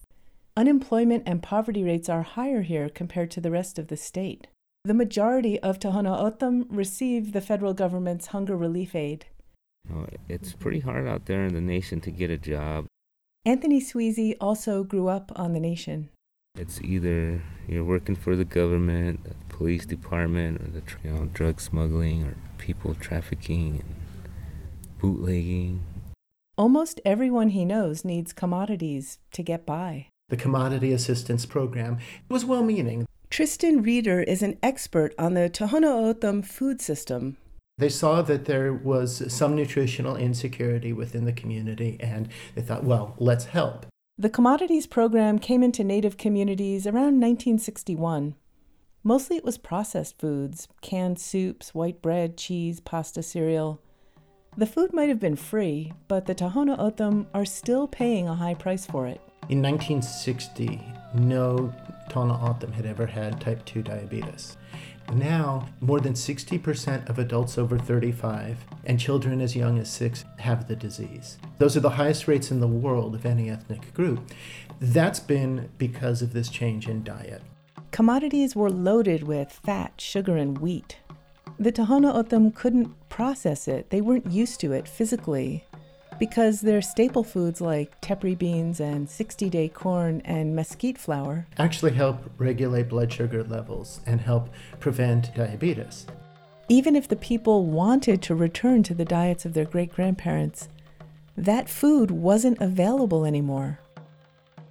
Unemployment 0.56 1.24
and 1.26 1.42
poverty 1.42 1.82
rates 1.82 2.08
are 2.08 2.22
higher 2.22 2.62
here 2.62 2.88
compared 2.88 3.30
to 3.32 3.40
the 3.40 3.50
rest 3.50 3.78
of 3.78 3.88
the 3.88 3.96
state. 3.96 4.46
The 4.84 4.94
majority 4.94 5.58
of 5.60 5.78
Tohono 5.78 6.18
O'odham 6.18 6.66
receive 6.68 7.32
the 7.32 7.40
federal 7.40 7.74
government's 7.74 8.28
hunger 8.28 8.56
relief 8.56 8.94
aid. 8.94 9.26
Oh, 9.92 10.06
it's 10.28 10.52
pretty 10.52 10.80
hard 10.80 11.06
out 11.06 11.26
there 11.26 11.44
in 11.44 11.54
the 11.54 11.60
nation 11.60 12.00
to 12.02 12.10
get 12.10 12.30
a 12.30 12.38
job. 12.38 12.86
Anthony 13.44 13.80
Sweezy 13.80 14.36
also 14.40 14.84
grew 14.84 15.08
up 15.08 15.30
on 15.36 15.52
the 15.52 15.60
nation. 15.60 16.08
It's 16.56 16.80
either 16.82 17.42
you're 17.66 17.84
working 17.84 18.14
for 18.14 18.36
the 18.36 18.44
government, 18.44 19.24
the 19.24 19.34
police 19.48 19.84
department, 19.84 20.60
or 20.60 20.70
the 20.70 20.82
you 21.02 21.10
know, 21.10 21.26
drug 21.26 21.60
smuggling, 21.60 22.22
or 22.22 22.36
people 22.58 22.94
trafficking, 22.94 23.82
and 23.82 23.94
bootlegging. 24.98 25.82
Almost 26.56 27.00
everyone 27.04 27.48
he 27.48 27.64
knows 27.64 28.04
needs 28.04 28.32
commodities 28.32 29.18
to 29.32 29.42
get 29.42 29.66
by. 29.66 30.06
The 30.28 30.36
Commodity 30.36 30.92
Assistance 30.92 31.46
Program 31.46 31.98
was 32.28 32.44
well 32.44 32.62
meaning. 32.62 33.06
Tristan 33.28 33.82
Reader 33.82 34.20
is 34.20 34.40
an 34.40 34.56
expert 34.62 35.12
on 35.18 35.34
the 35.34 35.50
Tohono 35.50 36.44
food 36.44 36.80
system. 36.80 37.38
They 37.78 37.88
saw 37.88 38.22
that 38.22 38.44
there 38.44 38.72
was 38.72 39.34
some 39.34 39.56
nutritional 39.56 40.14
insecurity 40.14 40.92
within 40.92 41.24
the 41.24 41.32
community 41.32 41.96
and 41.98 42.28
they 42.54 42.62
thought, 42.62 42.84
well, 42.84 43.16
let's 43.18 43.46
help. 43.46 43.86
The 44.16 44.30
commodities 44.30 44.86
program 44.86 45.40
came 45.40 45.64
into 45.64 45.82
Native 45.82 46.16
communities 46.16 46.86
around 46.86 47.18
1961. 47.20 48.36
Mostly 49.02 49.36
it 49.38 49.44
was 49.44 49.58
processed 49.58 50.20
foods 50.20 50.68
canned 50.82 51.18
soups, 51.18 51.74
white 51.74 52.00
bread, 52.00 52.36
cheese, 52.36 52.78
pasta, 52.78 53.24
cereal. 53.24 53.80
The 54.56 54.66
food 54.66 54.92
might 54.92 55.08
have 55.08 55.18
been 55.18 55.34
free, 55.34 55.92
but 56.06 56.26
the 56.26 56.34
Tohono 56.34 56.78
O'odham 56.78 57.26
are 57.34 57.44
still 57.44 57.88
paying 57.88 58.28
a 58.28 58.36
high 58.36 58.54
price 58.54 58.86
for 58.86 59.08
it. 59.08 59.20
In 59.48 59.60
1960, 59.60 60.80
no 61.14 61.74
Tohono 62.08 62.40
O'odham 62.40 62.72
had 62.72 62.86
ever 62.86 63.04
had 63.04 63.40
type 63.40 63.64
2 63.64 63.82
diabetes. 63.82 64.56
Now, 65.12 65.68
more 65.80 65.98
than 65.98 66.12
60% 66.12 67.08
of 67.10 67.18
adults 67.18 67.58
over 67.58 67.76
35 67.76 68.64
and 68.84 69.00
children 69.00 69.40
as 69.40 69.56
young 69.56 69.78
as 69.80 69.90
6 69.90 70.24
have 70.38 70.68
the 70.68 70.76
disease. 70.76 71.36
Those 71.58 71.76
are 71.76 71.80
the 71.80 71.90
highest 71.90 72.28
rates 72.28 72.52
in 72.52 72.60
the 72.60 72.68
world 72.68 73.16
of 73.16 73.26
any 73.26 73.50
ethnic 73.50 73.92
group. 73.92 74.30
That's 74.80 75.20
been 75.20 75.68
because 75.78 76.22
of 76.22 76.32
this 76.32 76.48
change 76.48 76.88
in 76.88 77.02
diet. 77.02 77.42
Commodities 77.90 78.54
were 78.54 78.70
loaded 78.70 79.24
with 79.24 79.50
fat, 79.50 80.00
sugar, 80.00 80.36
and 80.36 80.58
wheat. 80.58 80.98
The 81.58 81.70
Tohono 81.70 82.14
O'odham 82.14 82.50
couldn't 82.50 83.08
process 83.08 83.68
it, 83.68 83.90
they 83.90 84.00
weren't 84.00 84.30
used 84.30 84.58
to 84.60 84.72
it 84.72 84.88
physically 84.88 85.64
because 86.18 86.60
their 86.60 86.82
staple 86.82 87.22
foods 87.24 87.60
like 87.60 88.00
tepary 88.00 88.34
beans 88.34 88.80
and 88.80 89.08
60 89.08 89.50
day 89.50 89.68
corn 89.68 90.20
and 90.24 90.54
mesquite 90.54 90.98
flour 90.98 91.46
actually 91.58 91.92
help 91.92 92.30
regulate 92.38 92.88
blood 92.88 93.12
sugar 93.12 93.42
levels 93.44 94.00
and 94.06 94.20
help 94.20 94.48
prevent 94.80 95.34
diabetes. 95.34 96.06
Even 96.68 96.96
if 96.96 97.06
the 97.08 97.16
people 97.16 97.66
wanted 97.66 98.22
to 98.22 98.34
return 98.34 98.82
to 98.82 98.94
the 98.94 99.04
diets 99.04 99.44
of 99.44 99.54
their 99.54 99.64
great 99.64 99.92
grandparents, 99.92 100.68
that 101.36 101.68
food 101.68 102.10
wasn't 102.10 102.60
available 102.60 103.24
anymore. 103.24 103.80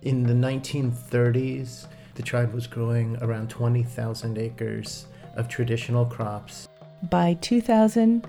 In 0.02 0.24
the 0.24 0.34
1930s, 0.34 1.88
the 2.16 2.24
tribe 2.24 2.54
was 2.54 2.68
growing 2.68 3.18
around 3.22 3.50
20,000 3.50 4.38
acres 4.38 5.08
of 5.36 5.48
traditional 5.48 6.06
crops. 6.06 6.68
By 7.10 7.34
2000, 7.42 8.26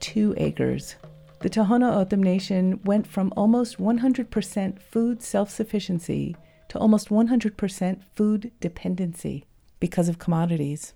two 0.00 0.34
acres 0.36 0.96
the 1.40 1.48
Tohono 1.48 1.96
O'odham 1.96 2.22
Nation 2.22 2.78
went 2.84 3.06
from 3.06 3.32
almost 3.36 3.78
100% 3.78 4.82
food 4.82 5.22
self 5.22 5.48
sufficiency 5.48 6.36
to 6.68 6.78
almost 6.78 7.08
100% 7.08 8.02
food 8.14 8.50
dependency 8.60 9.46
because 9.80 10.10
of 10.10 10.18
commodities. 10.18 10.92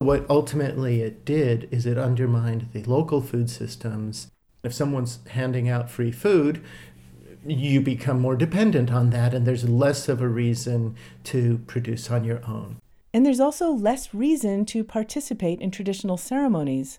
What 0.00 0.26
ultimately 0.28 1.00
it 1.00 1.24
did 1.24 1.68
is 1.70 1.86
it 1.86 1.96
undermined 1.96 2.68
the 2.72 2.82
local 2.82 3.22
food 3.22 3.48
systems. 3.48 4.30
If 4.62 4.74
someone's 4.74 5.20
handing 5.28 5.70
out 5.70 5.88
free 5.88 6.12
food, 6.12 6.62
you 7.46 7.80
become 7.80 8.20
more 8.20 8.36
dependent 8.36 8.92
on 8.92 9.08
that, 9.10 9.32
and 9.32 9.46
there's 9.46 9.68
less 9.68 10.08
of 10.08 10.20
a 10.20 10.28
reason 10.28 10.96
to 11.24 11.58
produce 11.66 12.10
on 12.10 12.24
your 12.24 12.44
own. 12.46 12.76
And 13.14 13.24
there's 13.24 13.38
also 13.38 13.70
less 13.70 14.12
reason 14.12 14.66
to 14.66 14.82
participate 14.82 15.60
in 15.60 15.70
traditional 15.70 16.16
ceremonies. 16.16 16.98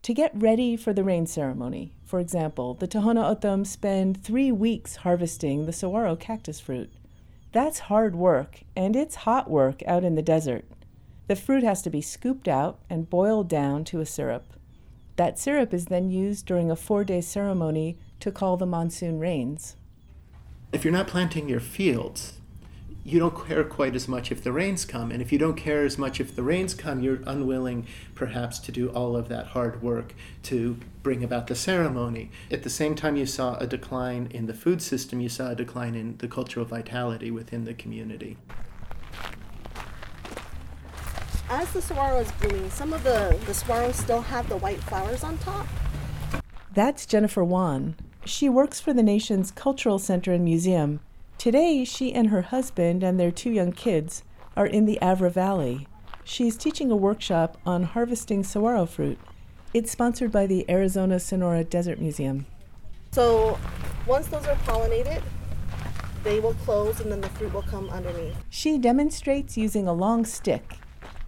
To 0.00 0.14
get 0.14 0.32
ready 0.34 0.78
for 0.78 0.94
the 0.94 1.04
rain 1.04 1.26
ceremony, 1.26 1.92
for 2.06 2.20
example, 2.20 2.72
the 2.72 2.88
Tohono 2.88 3.30
O'odham 3.30 3.66
spend 3.66 4.24
three 4.24 4.50
weeks 4.50 4.96
harvesting 4.96 5.66
the 5.66 5.74
saguaro 5.74 6.16
cactus 6.16 6.58
fruit. 6.58 6.90
That's 7.52 7.80
hard 7.80 8.16
work, 8.16 8.60
and 8.74 8.96
it's 8.96 9.26
hot 9.26 9.50
work 9.50 9.82
out 9.86 10.04
in 10.04 10.14
the 10.14 10.22
desert. 10.22 10.64
The 11.26 11.36
fruit 11.36 11.62
has 11.64 11.82
to 11.82 11.90
be 11.90 12.00
scooped 12.00 12.48
out 12.48 12.78
and 12.88 13.10
boiled 13.10 13.48
down 13.48 13.84
to 13.86 14.00
a 14.00 14.06
syrup. 14.06 14.54
That 15.16 15.38
syrup 15.38 15.74
is 15.74 15.86
then 15.86 16.08
used 16.08 16.46
during 16.46 16.70
a 16.70 16.76
four 16.76 17.04
day 17.04 17.20
ceremony 17.20 17.98
to 18.20 18.32
call 18.32 18.56
the 18.56 18.64
monsoon 18.64 19.18
rains. 19.18 19.76
If 20.72 20.82
you're 20.82 20.92
not 20.92 21.08
planting 21.08 21.46
your 21.46 21.60
fields, 21.60 22.40
you 23.06 23.20
don't 23.20 23.46
care 23.46 23.62
quite 23.62 23.94
as 23.94 24.08
much 24.08 24.32
if 24.32 24.42
the 24.42 24.50
rains 24.50 24.84
come. 24.84 25.12
And 25.12 25.22
if 25.22 25.30
you 25.30 25.38
don't 25.38 25.54
care 25.54 25.84
as 25.84 25.96
much 25.96 26.18
if 26.18 26.34
the 26.34 26.42
rains 26.42 26.74
come, 26.74 26.98
you're 27.00 27.20
unwilling 27.24 27.86
perhaps 28.16 28.58
to 28.58 28.72
do 28.72 28.88
all 28.88 29.16
of 29.16 29.28
that 29.28 29.46
hard 29.46 29.80
work 29.80 30.12
to 30.42 30.76
bring 31.04 31.22
about 31.22 31.46
the 31.46 31.54
ceremony. 31.54 32.32
At 32.50 32.64
the 32.64 32.70
same 32.70 32.96
time, 32.96 33.14
you 33.14 33.24
saw 33.24 33.56
a 33.58 33.66
decline 33.66 34.26
in 34.32 34.46
the 34.46 34.54
food 34.54 34.82
system, 34.82 35.20
you 35.20 35.28
saw 35.28 35.50
a 35.50 35.54
decline 35.54 35.94
in 35.94 36.16
the 36.16 36.26
cultural 36.26 36.66
vitality 36.66 37.30
within 37.30 37.64
the 37.64 37.74
community. 37.74 38.38
As 41.48 41.72
the 41.72 41.80
saguaro 41.80 42.18
is 42.18 42.32
blooming, 42.32 42.68
some 42.70 42.92
of 42.92 43.04
the, 43.04 43.38
the 43.46 43.52
saguaros 43.52 43.94
still 43.94 44.22
have 44.22 44.48
the 44.48 44.56
white 44.56 44.80
flowers 44.80 45.22
on 45.22 45.38
top. 45.38 45.68
That's 46.74 47.06
Jennifer 47.06 47.44
Juan. 47.44 47.94
She 48.24 48.48
works 48.48 48.80
for 48.80 48.92
the 48.92 49.04
nation's 49.04 49.52
Cultural 49.52 50.00
Center 50.00 50.32
and 50.32 50.44
Museum. 50.44 50.98
Today, 51.38 51.84
she 51.84 52.12
and 52.14 52.30
her 52.30 52.42
husband 52.42 53.02
and 53.02 53.20
their 53.20 53.30
two 53.30 53.50
young 53.50 53.72
kids 53.72 54.24
are 54.56 54.66
in 54.66 54.86
the 54.86 54.98
Avra 55.02 55.30
Valley. 55.30 55.86
She's 56.24 56.56
teaching 56.56 56.90
a 56.90 56.96
workshop 56.96 57.58
on 57.66 57.84
harvesting 57.84 58.42
saguaro 58.42 58.86
fruit. 58.86 59.18
It's 59.74 59.92
sponsored 59.92 60.32
by 60.32 60.46
the 60.46 60.68
Arizona 60.70 61.20
Sonora 61.20 61.62
Desert 61.62 62.00
Museum. 62.00 62.46
So 63.12 63.58
once 64.06 64.28
those 64.28 64.46
are 64.46 64.56
pollinated, 64.56 65.22
they 66.24 66.40
will 66.40 66.54
close 66.54 67.00
and 67.00 67.12
then 67.12 67.20
the 67.20 67.28
fruit 67.28 67.52
will 67.52 67.62
come 67.62 67.90
underneath. 67.90 68.36
She 68.48 68.78
demonstrates 68.78 69.56
using 69.56 69.86
a 69.86 69.92
long 69.92 70.24
stick. 70.24 70.78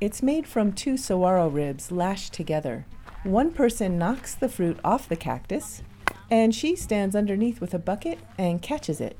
It's 0.00 0.22
made 0.22 0.46
from 0.46 0.72
two 0.72 0.96
saguaro 0.96 1.48
ribs 1.48 1.92
lashed 1.92 2.32
together. 2.32 2.86
One 3.24 3.52
person 3.52 3.98
knocks 3.98 4.34
the 4.34 4.48
fruit 4.48 4.78
off 4.82 5.08
the 5.08 5.16
cactus, 5.16 5.82
and 6.30 6.54
she 6.54 6.76
stands 6.76 7.16
underneath 7.16 7.60
with 7.60 7.74
a 7.74 7.78
bucket 7.78 8.18
and 8.36 8.60
catches 8.62 9.00
it. 9.00 9.18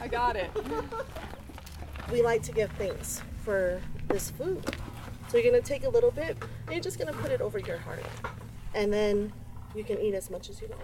I 0.00 0.08
got 0.08 0.36
it. 0.36 0.50
We 2.12 2.22
like 2.22 2.42
to 2.44 2.52
give 2.52 2.70
thanks 2.72 3.22
for 3.42 3.80
this 4.08 4.30
food. 4.30 4.64
So 5.28 5.38
you're 5.38 5.50
gonna 5.50 5.62
take 5.62 5.84
a 5.84 5.88
little 5.88 6.10
bit 6.10 6.36
and 6.66 6.72
you're 6.72 6.82
just 6.82 6.98
gonna 6.98 7.12
put 7.12 7.30
it 7.30 7.40
over 7.40 7.58
your 7.58 7.78
heart. 7.78 8.04
And 8.74 8.92
then 8.92 9.32
you 9.74 9.82
can 9.82 9.98
eat 9.98 10.14
as 10.14 10.30
much 10.30 10.50
as 10.50 10.60
you 10.60 10.68
want. 10.68 10.82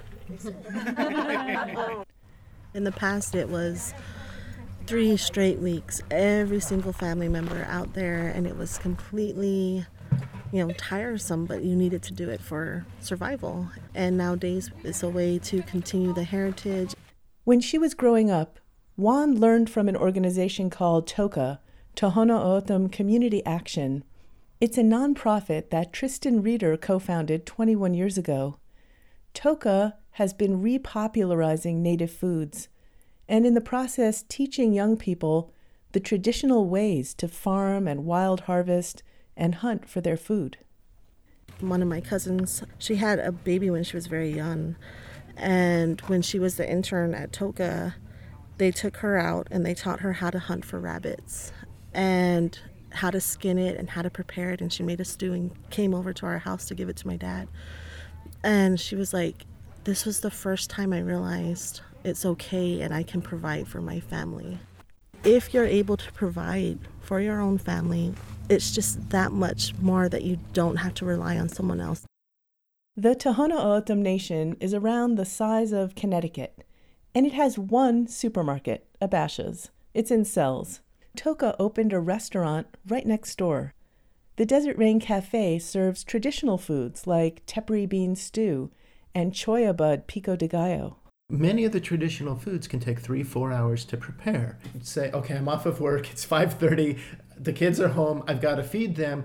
In 2.74 2.84
the 2.84 2.92
past, 2.92 3.34
it 3.34 3.48
was 3.48 3.94
three 4.86 5.16
straight 5.16 5.58
weeks, 5.58 6.02
every 6.10 6.60
single 6.60 6.92
family 6.92 7.28
member 7.28 7.64
out 7.68 7.94
there, 7.94 8.28
and 8.28 8.46
it 8.46 8.56
was 8.56 8.78
completely, 8.78 9.86
you 10.52 10.66
know, 10.66 10.72
tiresome, 10.74 11.46
but 11.46 11.62
you 11.62 11.76
needed 11.76 12.02
to 12.02 12.12
do 12.12 12.28
it 12.28 12.40
for 12.40 12.86
survival. 13.00 13.68
And 13.94 14.16
nowadays, 14.16 14.70
it's 14.84 15.02
a 15.02 15.08
way 15.08 15.38
to 15.40 15.62
continue 15.62 16.12
the 16.12 16.24
heritage. 16.24 16.94
When 17.44 17.60
she 17.60 17.78
was 17.78 17.94
growing 17.94 18.30
up, 18.30 18.58
Juan 18.96 19.38
learned 19.38 19.70
from 19.70 19.88
an 19.88 19.96
organization 19.96 20.70
called 20.70 21.06
TOCA, 21.06 21.60
Tohono 21.96 22.38
O'odham 22.38 22.88
Community 22.88 23.44
Action. 23.46 24.04
It's 24.60 24.76
a 24.76 24.82
nonprofit 24.82 25.70
that 25.70 25.92
Tristan 25.92 26.42
Reader 26.42 26.76
co 26.76 26.98
founded 26.98 27.46
21 27.46 27.94
years 27.94 28.18
ago. 28.18 28.58
TOCA 29.32 29.94
has 30.12 30.34
been 30.34 30.62
repopularizing 30.62 31.76
native 31.76 32.10
foods 32.10 32.68
and, 33.28 33.46
in 33.46 33.54
the 33.54 33.60
process, 33.60 34.24
teaching 34.28 34.72
young 34.72 34.96
people 34.96 35.52
the 35.92 36.00
traditional 36.00 36.68
ways 36.68 37.14
to 37.14 37.28
farm 37.28 37.86
and 37.88 38.04
wild 38.04 38.40
harvest 38.42 39.02
and 39.40 39.56
hunt 39.56 39.88
for 39.88 40.02
their 40.02 40.18
food. 40.18 40.58
One 41.60 41.82
of 41.82 41.88
my 41.88 42.00
cousins, 42.00 42.62
she 42.78 42.96
had 42.96 43.18
a 43.18 43.32
baby 43.32 43.70
when 43.70 43.82
she 43.82 43.96
was 43.96 44.06
very 44.06 44.30
young. 44.30 44.76
And 45.36 46.00
when 46.02 46.20
she 46.20 46.38
was 46.38 46.56
the 46.56 46.70
intern 46.70 47.14
at 47.14 47.32
TOCA, 47.32 47.94
they 48.58 48.70
took 48.70 48.98
her 48.98 49.18
out 49.18 49.48
and 49.50 49.64
they 49.64 49.74
taught 49.74 50.00
her 50.00 50.12
how 50.12 50.28
to 50.30 50.38
hunt 50.38 50.66
for 50.66 50.78
rabbits 50.78 51.50
and 51.94 52.58
how 52.92 53.10
to 53.10 53.20
skin 53.20 53.56
it 53.56 53.76
and 53.78 53.88
how 53.88 54.02
to 54.02 54.10
prepare 54.10 54.50
it. 54.50 54.60
And 54.60 54.70
she 54.70 54.82
made 54.82 55.00
a 55.00 55.04
stew 55.04 55.32
and 55.32 55.70
came 55.70 55.94
over 55.94 56.12
to 56.12 56.26
our 56.26 56.38
house 56.38 56.66
to 56.66 56.74
give 56.74 56.90
it 56.90 56.96
to 56.98 57.06
my 57.06 57.16
dad. 57.16 57.48
And 58.44 58.78
she 58.78 58.94
was 58.94 59.14
like, 59.14 59.46
This 59.84 60.04
was 60.04 60.20
the 60.20 60.30
first 60.30 60.68
time 60.68 60.92
I 60.92 61.00
realized 61.00 61.80
it's 62.04 62.26
okay 62.26 62.82
and 62.82 62.92
I 62.92 63.02
can 63.02 63.22
provide 63.22 63.68
for 63.68 63.80
my 63.80 64.00
family. 64.00 64.58
If 65.24 65.54
you're 65.54 65.66
able 65.66 65.96
to 65.96 66.12
provide 66.12 66.78
for 67.00 67.20
your 67.20 67.40
own 67.40 67.58
family, 67.58 68.14
it's 68.50 68.72
just 68.72 69.10
that 69.10 69.30
much 69.30 69.72
more 69.80 70.08
that 70.08 70.24
you 70.24 70.38
don't 70.52 70.76
have 70.76 70.92
to 70.94 71.04
rely 71.04 71.38
on 71.38 71.48
someone 71.48 71.80
else. 71.80 72.04
The 72.96 73.14
Tohono 73.14 73.64
O'odham 73.64 74.02
Nation 74.02 74.56
is 74.60 74.74
around 74.74 75.14
the 75.14 75.24
size 75.24 75.72
of 75.72 75.94
Connecticut, 75.94 76.64
and 77.14 77.24
it 77.24 77.32
has 77.32 77.58
one 77.58 78.08
supermarket, 78.08 78.86
Abasha's. 79.00 79.70
It's 79.94 80.10
in 80.10 80.24
Sells. 80.24 80.80
TOCA 81.16 81.54
opened 81.58 81.92
a 81.92 82.00
restaurant 82.00 82.66
right 82.86 83.06
next 83.06 83.38
door. 83.38 83.72
The 84.36 84.46
Desert 84.46 84.76
Rain 84.76 84.98
Cafe 84.98 85.60
serves 85.60 86.02
traditional 86.02 86.58
foods 86.58 87.06
like 87.06 87.42
tepary 87.46 87.88
bean 87.88 88.16
stew 88.16 88.70
and 89.14 89.32
cholla 89.32 89.76
bud 89.76 90.06
pico 90.08 90.34
de 90.34 90.48
gallo. 90.48 90.96
Many 91.28 91.64
of 91.64 91.70
the 91.70 91.80
traditional 91.80 92.34
foods 92.34 92.66
can 92.66 92.80
take 92.80 92.98
three, 92.98 93.22
four 93.22 93.52
hours 93.52 93.84
to 93.86 93.96
prepare. 93.96 94.58
Say, 94.82 95.12
okay, 95.12 95.36
I'm 95.36 95.48
off 95.48 95.64
of 95.64 95.80
work. 95.80 96.10
It's 96.10 96.26
5:30. 96.26 96.98
The 97.40 97.52
kids 97.54 97.80
are 97.80 97.88
home. 97.88 98.22
I've 98.28 98.42
got 98.42 98.56
to 98.56 98.62
feed 98.62 98.96
them. 98.96 99.24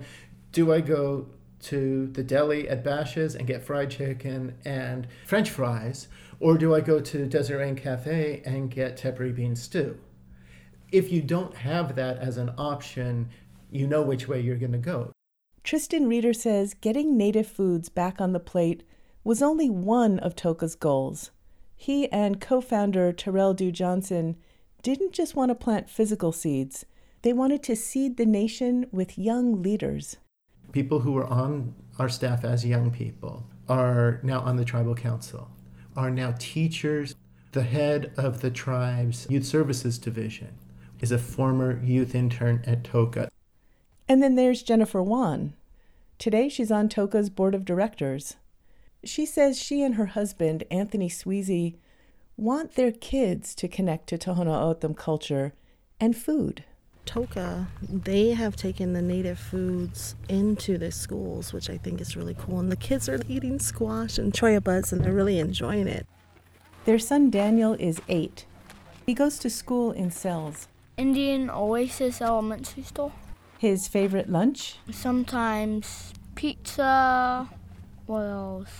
Do 0.52 0.72
I 0.72 0.80
go 0.80 1.26
to 1.64 2.06
the 2.08 2.22
deli 2.22 2.68
at 2.68 2.82
Bash's 2.82 3.34
and 3.34 3.46
get 3.46 3.62
fried 3.62 3.90
chicken 3.90 4.56
and 4.64 5.06
French 5.26 5.50
fries, 5.50 6.08
or 6.40 6.56
do 6.56 6.74
I 6.74 6.80
go 6.80 7.00
to 7.00 7.56
Rain 7.56 7.76
Cafe 7.76 8.42
and 8.44 8.70
get 8.70 8.96
tepary 8.96 9.32
bean 9.32 9.54
stew? 9.54 9.98
If 10.92 11.12
you 11.12 11.20
don't 11.20 11.54
have 11.56 11.96
that 11.96 12.18
as 12.18 12.36
an 12.38 12.52
option, 12.56 13.28
you 13.70 13.86
know 13.86 14.02
which 14.02 14.28
way 14.28 14.40
you're 14.40 14.56
going 14.56 14.72
to 14.72 14.78
go. 14.78 15.12
Tristan 15.64 16.08
Reader 16.08 16.32
says 16.32 16.74
getting 16.74 17.16
native 17.16 17.46
foods 17.46 17.88
back 17.88 18.20
on 18.20 18.32
the 18.32 18.40
plate 18.40 18.84
was 19.24 19.42
only 19.42 19.68
one 19.68 20.20
of 20.20 20.36
TOCA's 20.36 20.76
goals. 20.76 21.32
He 21.74 22.10
and 22.12 22.40
co 22.40 22.60
founder 22.60 23.12
Terrol 23.12 23.54
Dew 23.54 23.72
Johnson 23.72 24.36
didn't 24.82 25.12
just 25.12 25.34
want 25.34 25.50
to 25.50 25.54
plant 25.54 25.90
physical 25.90 26.30
seeds, 26.30 26.86
they 27.22 27.32
wanted 27.32 27.62
to 27.64 27.76
seed 27.76 28.16
the 28.16 28.26
nation 28.26 28.86
with 28.92 29.18
young 29.18 29.62
leaders. 29.62 30.16
People 30.72 31.00
who 31.00 31.12
were 31.12 31.26
on 31.26 31.74
our 31.98 32.08
staff 32.08 32.44
as 32.44 32.64
young 32.64 32.90
people 32.90 33.46
are 33.68 34.20
now 34.22 34.40
on 34.40 34.56
the 34.56 34.64
tribal 34.64 34.94
council, 34.94 35.50
are 35.96 36.10
now 36.10 36.34
teachers. 36.38 37.14
The 37.52 37.62
head 37.62 38.12
of 38.16 38.40
the 38.40 38.50
tribe's 38.50 39.26
youth 39.30 39.46
services 39.46 39.98
division 39.98 40.58
is 41.00 41.12
a 41.12 41.18
former 41.18 41.82
youth 41.82 42.14
intern 42.14 42.62
at 42.66 42.84
TOCA. 42.84 43.28
And 44.08 44.22
then 44.22 44.34
there's 44.34 44.62
Jennifer 44.62 45.02
Juan. 45.02 45.54
Today 46.18 46.48
she's 46.48 46.70
on 46.70 46.88
TOCA's 46.88 47.30
board 47.30 47.54
of 47.54 47.64
directors. 47.64 48.36
She 49.04 49.26
says 49.26 49.58
she 49.58 49.82
and 49.82 49.96
her 49.96 50.06
husband, 50.06 50.64
Anthony 50.70 51.08
Sweezy, 51.08 51.76
want 52.36 52.74
their 52.74 52.92
kids 52.92 53.54
to 53.54 53.68
connect 53.68 54.08
to 54.08 54.18
Tohono 54.18 54.54
O'odham 54.54 54.94
culture 54.94 55.54
and 56.00 56.16
food. 56.16 56.64
TOCA, 57.06 57.66
they 57.82 58.30
have 58.30 58.56
taken 58.56 58.92
the 58.92 59.00
native 59.00 59.38
foods 59.38 60.14
into 60.28 60.76
the 60.76 60.92
schools, 60.92 61.52
which 61.52 61.70
I 61.70 61.78
think 61.78 62.00
is 62.00 62.16
really 62.16 62.36
cool. 62.38 62.60
And 62.60 62.70
the 62.70 62.76
kids 62.76 63.08
are 63.08 63.20
eating 63.28 63.58
squash 63.58 64.18
and 64.18 64.32
cholla 64.32 64.62
buds, 64.62 64.92
and 64.92 65.02
they're 65.02 65.12
really 65.12 65.38
enjoying 65.38 65.88
it. 65.88 66.06
Their 66.84 66.98
son 66.98 67.30
Daniel 67.30 67.74
is 67.74 68.00
eight. 68.08 68.44
He 69.06 69.14
goes 69.14 69.38
to 69.38 69.50
school 69.50 69.92
in 69.92 70.10
Sells. 70.10 70.68
Indian 70.96 71.48
Oasis 71.50 72.20
Elementary 72.20 72.82
School. 72.82 73.12
His 73.58 73.88
favorite 73.88 74.28
lunch? 74.28 74.76
Sometimes 74.90 76.12
pizza. 76.34 77.48
What 78.06 78.22
else? 78.22 78.70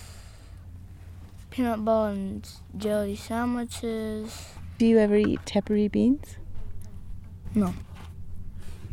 Peanut 1.50 1.84
butter 1.84 2.12
and 2.12 2.48
jelly 2.76 3.16
sandwiches. 3.16 4.50
Do 4.78 4.86
you 4.86 4.98
ever 4.98 5.16
eat 5.16 5.40
tepary 5.46 5.90
beans? 5.90 6.36
No. 7.54 7.72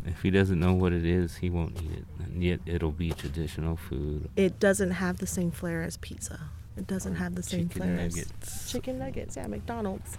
If 0.04 0.22
he 0.22 0.30
doesn't 0.30 0.60
know 0.60 0.74
what 0.74 0.92
it 0.92 1.04
is, 1.04 1.36
he 1.36 1.48
won't 1.50 1.80
eat 1.82 1.90
it. 1.90 2.04
And 2.24 2.42
yet 2.42 2.60
it'll 2.66 2.92
be 2.92 3.10
traditional 3.10 3.76
food. 3.76 4.28
It 4.36 4.60
doesn't 4.60 4.92
have 4.92 5.18
the 5.18 5.26
same 5.26 5.50
flair 5.50 5.82
as 5.82 5.96
pizza. 5.96 6.50
It 6.76 6.86
doesn't 6.86 7.16
have 7.16 7.34
the 7.34 7.42
same 7.42 7.68
Chicken 7.68 7.82
flair 7.82 7.96
nuggets. 7.96 8.64
as 8.66 8.72
chicken 8.72 8.98
nuggets. 8.98 9.36
Yeah, 9.36 9.46
McDonald's. 9.46 10.18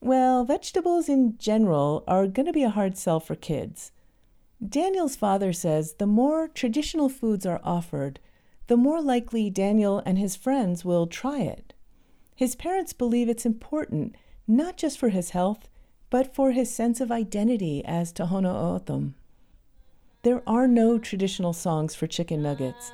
Well, 0.00 0.44
vegetables 0.44 1.08
in 1.08 1.38
general 1.38 2.04
are 2.06 2.26
going 2.26 2.46
to 2.46 2.52
be 2.52 2.64
a 2.64 2.70
hard 2.70 2.98
sell 2.98 3.20
for 3.20 3.34
kids. 3.34 3.92
Daniel's 4.66 5.16
father 5.16 5.52
says 5.52 5.94
the 5.94 6.06
more 6.06 6.48
traditional 6.48 7.08
foods 7.08 7.46
are 7.46 7.60
offered, 7.64 8.18
the 8.66 8.76
more 8.76 9.00
likely 9.00 9.50
Daniel 9.50 10.02
and 10.04 10.18
his 10.18 10.36
friends 10.36 10.84
will 10.84 11.06
try 11.06 11.40
it. 11.40 11.72
His 12.34 12.56
parents 12.56 12.92
believe 12.92 13.28
it's 13.28 13.46
important 13.46 14.16
not 14.46 14.76
just 14.76 14.98
for 14.98 15.08
his 15.08 15.30
health, 15.30 15.68
but 16.14 16.32
for 16.32 16.52
his 16.52 16.72
sense 16.72 17.00
of 17.00 17.10
identity 17.10 17.84
as 17.84 18.12
Tohono 18.12 18.54
O'odham. 18.54 19.16
There 20.22 20.44
are 20.46 20.68
no 20.68 20.96
traditional 20.96 21.52
songs 21.52 21.96
for 21.96 22.06
chicken 22.06 22.40
nuggets, 22.40 22.92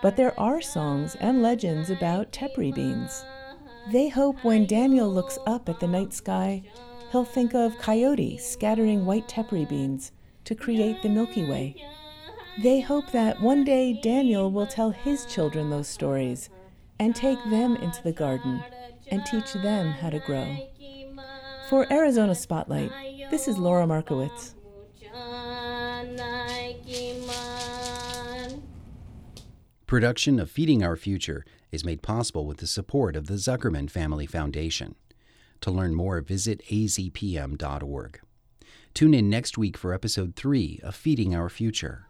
but 0.00 0.16
there 0.16 0.38
are 0.38 0.62
songs 0.62 1.16
and 1.16 1.42
legends 1.42 1.90
about 1.90 2.30
tepary 2.30 2.70
beans. 2.70 3.24
They 3.90 4.08
hope 4.08 4.44
when 4.44 4.64
Daniel 4.64 5.12
looks 5.12 5.40
up 5.44 5.68
at 5.68 5.80
the 5.80 5.88
night 5.88 6.12
sky, 6.12 6.62
he'll 7.10 7.24
think 7.24 7.52
of 7.52 7.78
Coyote 7.78 8.38
scattering 8.38 9.04
white 9.04 9.26
tepary 9.26 9.64
beans 9.64 10.12
to 10.44 10.54
create 10.54 11.02
the 11.02 11.08
Milky 11.08 11.50
Way. 11.50 11.74
They 12.62 12.78
hope 12.78 13.10
that 13.10 13.40
one 13.40 13.64
day 13.64 13.92
Daniel 13.92 14.52
will 14.52 14.68
tell 14.68 14.90
his 14.92 15.24
children 15.26 15.68
those 15.68 15.88
stories 15.88 16.48
and 17.00 17.12
take 17.12 17.42
them 17.50 17.74
into 17.74 18.04
the 18.04 18.12
garden 18.12 18.62
and 19.08 19.26
teach 19.26 19.52
them 19.52 19.88
how 19.90 20.10
to 20.10 20.20
grow. 20.20 20.56
For 21.68 21.92
Arizona 21.92 22.34
Spotlight, 22.34 22.92
this 23.30 23.48
is 23.48 23.58
Laura 23.58 23.86
Markowitz. 23.86 24.54
Production 29.86 30.38
of 30.38 30.50
Feeding 30.50 30.84
Our 30.84 30.96
Future 30.96 31.44
is 31.72 31.84
made 31.84 32.02
possible 32.02 32.46
with 32.46 32.58
the 32.58 32.66
support 32.66 33.16
of 33.16 33.26
the 33.26 33.34
Zuckerman 33.34 33.90
Family 33.90 34.26
Foundation. 34.26 34.94
To 35.62 35.70
learn 35.70 35.94
more, 35.94 36.20
visit 36.20 36.62
azpm.org. 36.70 38.20
Tune 38.94 39.14
in 39.14 39.28
next 39.28 39.58
week 39.58 39.76
for 39.76 39.92
episode 39.92 40.36
3 40.36 40.80
of 40.84 40.94
Feeding 40.94 41.34
Our 41.34 41.48
Future. 41.48 42.06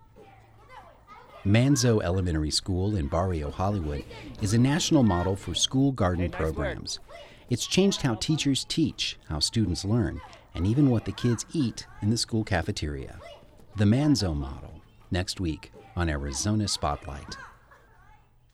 Manzo 1.46 2.02
Elementary 2.02 2.50
School 2.50 2.96
in 2.96 3.06
Barrio 3.06 3.50
Hollywood 3.50 4.04
is 4.42 4.52
a 4.52 4.58
national 4.58 5.02
model 5.02 5.36
for 5.36 5.54
school 5.54 5.92
garden 5.92 6.30
programs. 6.30 6.98
It's 7.48 7.66
changed 7.66 8.02
how 8.02 8.16
teachers 8.16 8.64
teach, 8.64 9.18
how 9.28 9.38
students 9.38 9.84
learn, 9.84 10.20
and 10.54 10.66
even 10.66 10.90
what 10.90 11.04
the 11.04 11.12
kids 11.12 11.46
eat 11.52 11.86
in 12.02 12.10
the 12.10 12.16
school 12.16 12.42
cafeteria. 12.42 13.20
The 13.76 13.84
Manzo 13.84 14.34
model, 14.34 14.80
next 15.12 15.38
week 15.38 15.70
on 15.94 16.08
Arizona 16.08 16.66
Spotlight. 16.66 17.36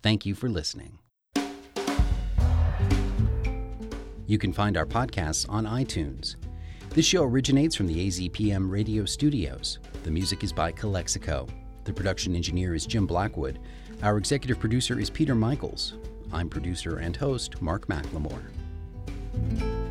Thank 0.02 0.26
you 0.26 0.35
for 0.35 0.50
listening. 0.50 0.98
You 4.26 4.37
can 4.38 4.52
find 4.52 4.76
our 4.76 4.85
podcasts 4.85 5.48
on 5.48 5.64
iTunes. 5.64 6.37
This 6.90 7.07
show 7.07 7.24
originates 7.24 7.74
from 7.74 7.87
the 7.87 8.09
AZPM 8.09 8.70
radio 8.70 9.07
studios. 9.07 9.78
The 10.02 10.11
music 10.11 10.44
is 10.44 10.52
by 10.52 10.70
Calexico. 10.70 11.46
The 11.85 11.94
production 11.94 12.37
engineer 12.37 12.74
is 12.74 12.85
Jim 12.85 13.07
Blackwood. 13.07 13.59
Our 14.02 14.18
executive 14.18 14.61
producer 14.61 14.98
is 15.00 15.09
Peter 15.09 15.35
Michaels. 15.35 15.94
I'm 16.31 16.50
producer 16.50 16.98
and 16.98 17.16
host 17.16 17.62
Mark 17.62 17.87
McLemore 17.87 18.42
thank 19.33 19.62
you 19.62 19.82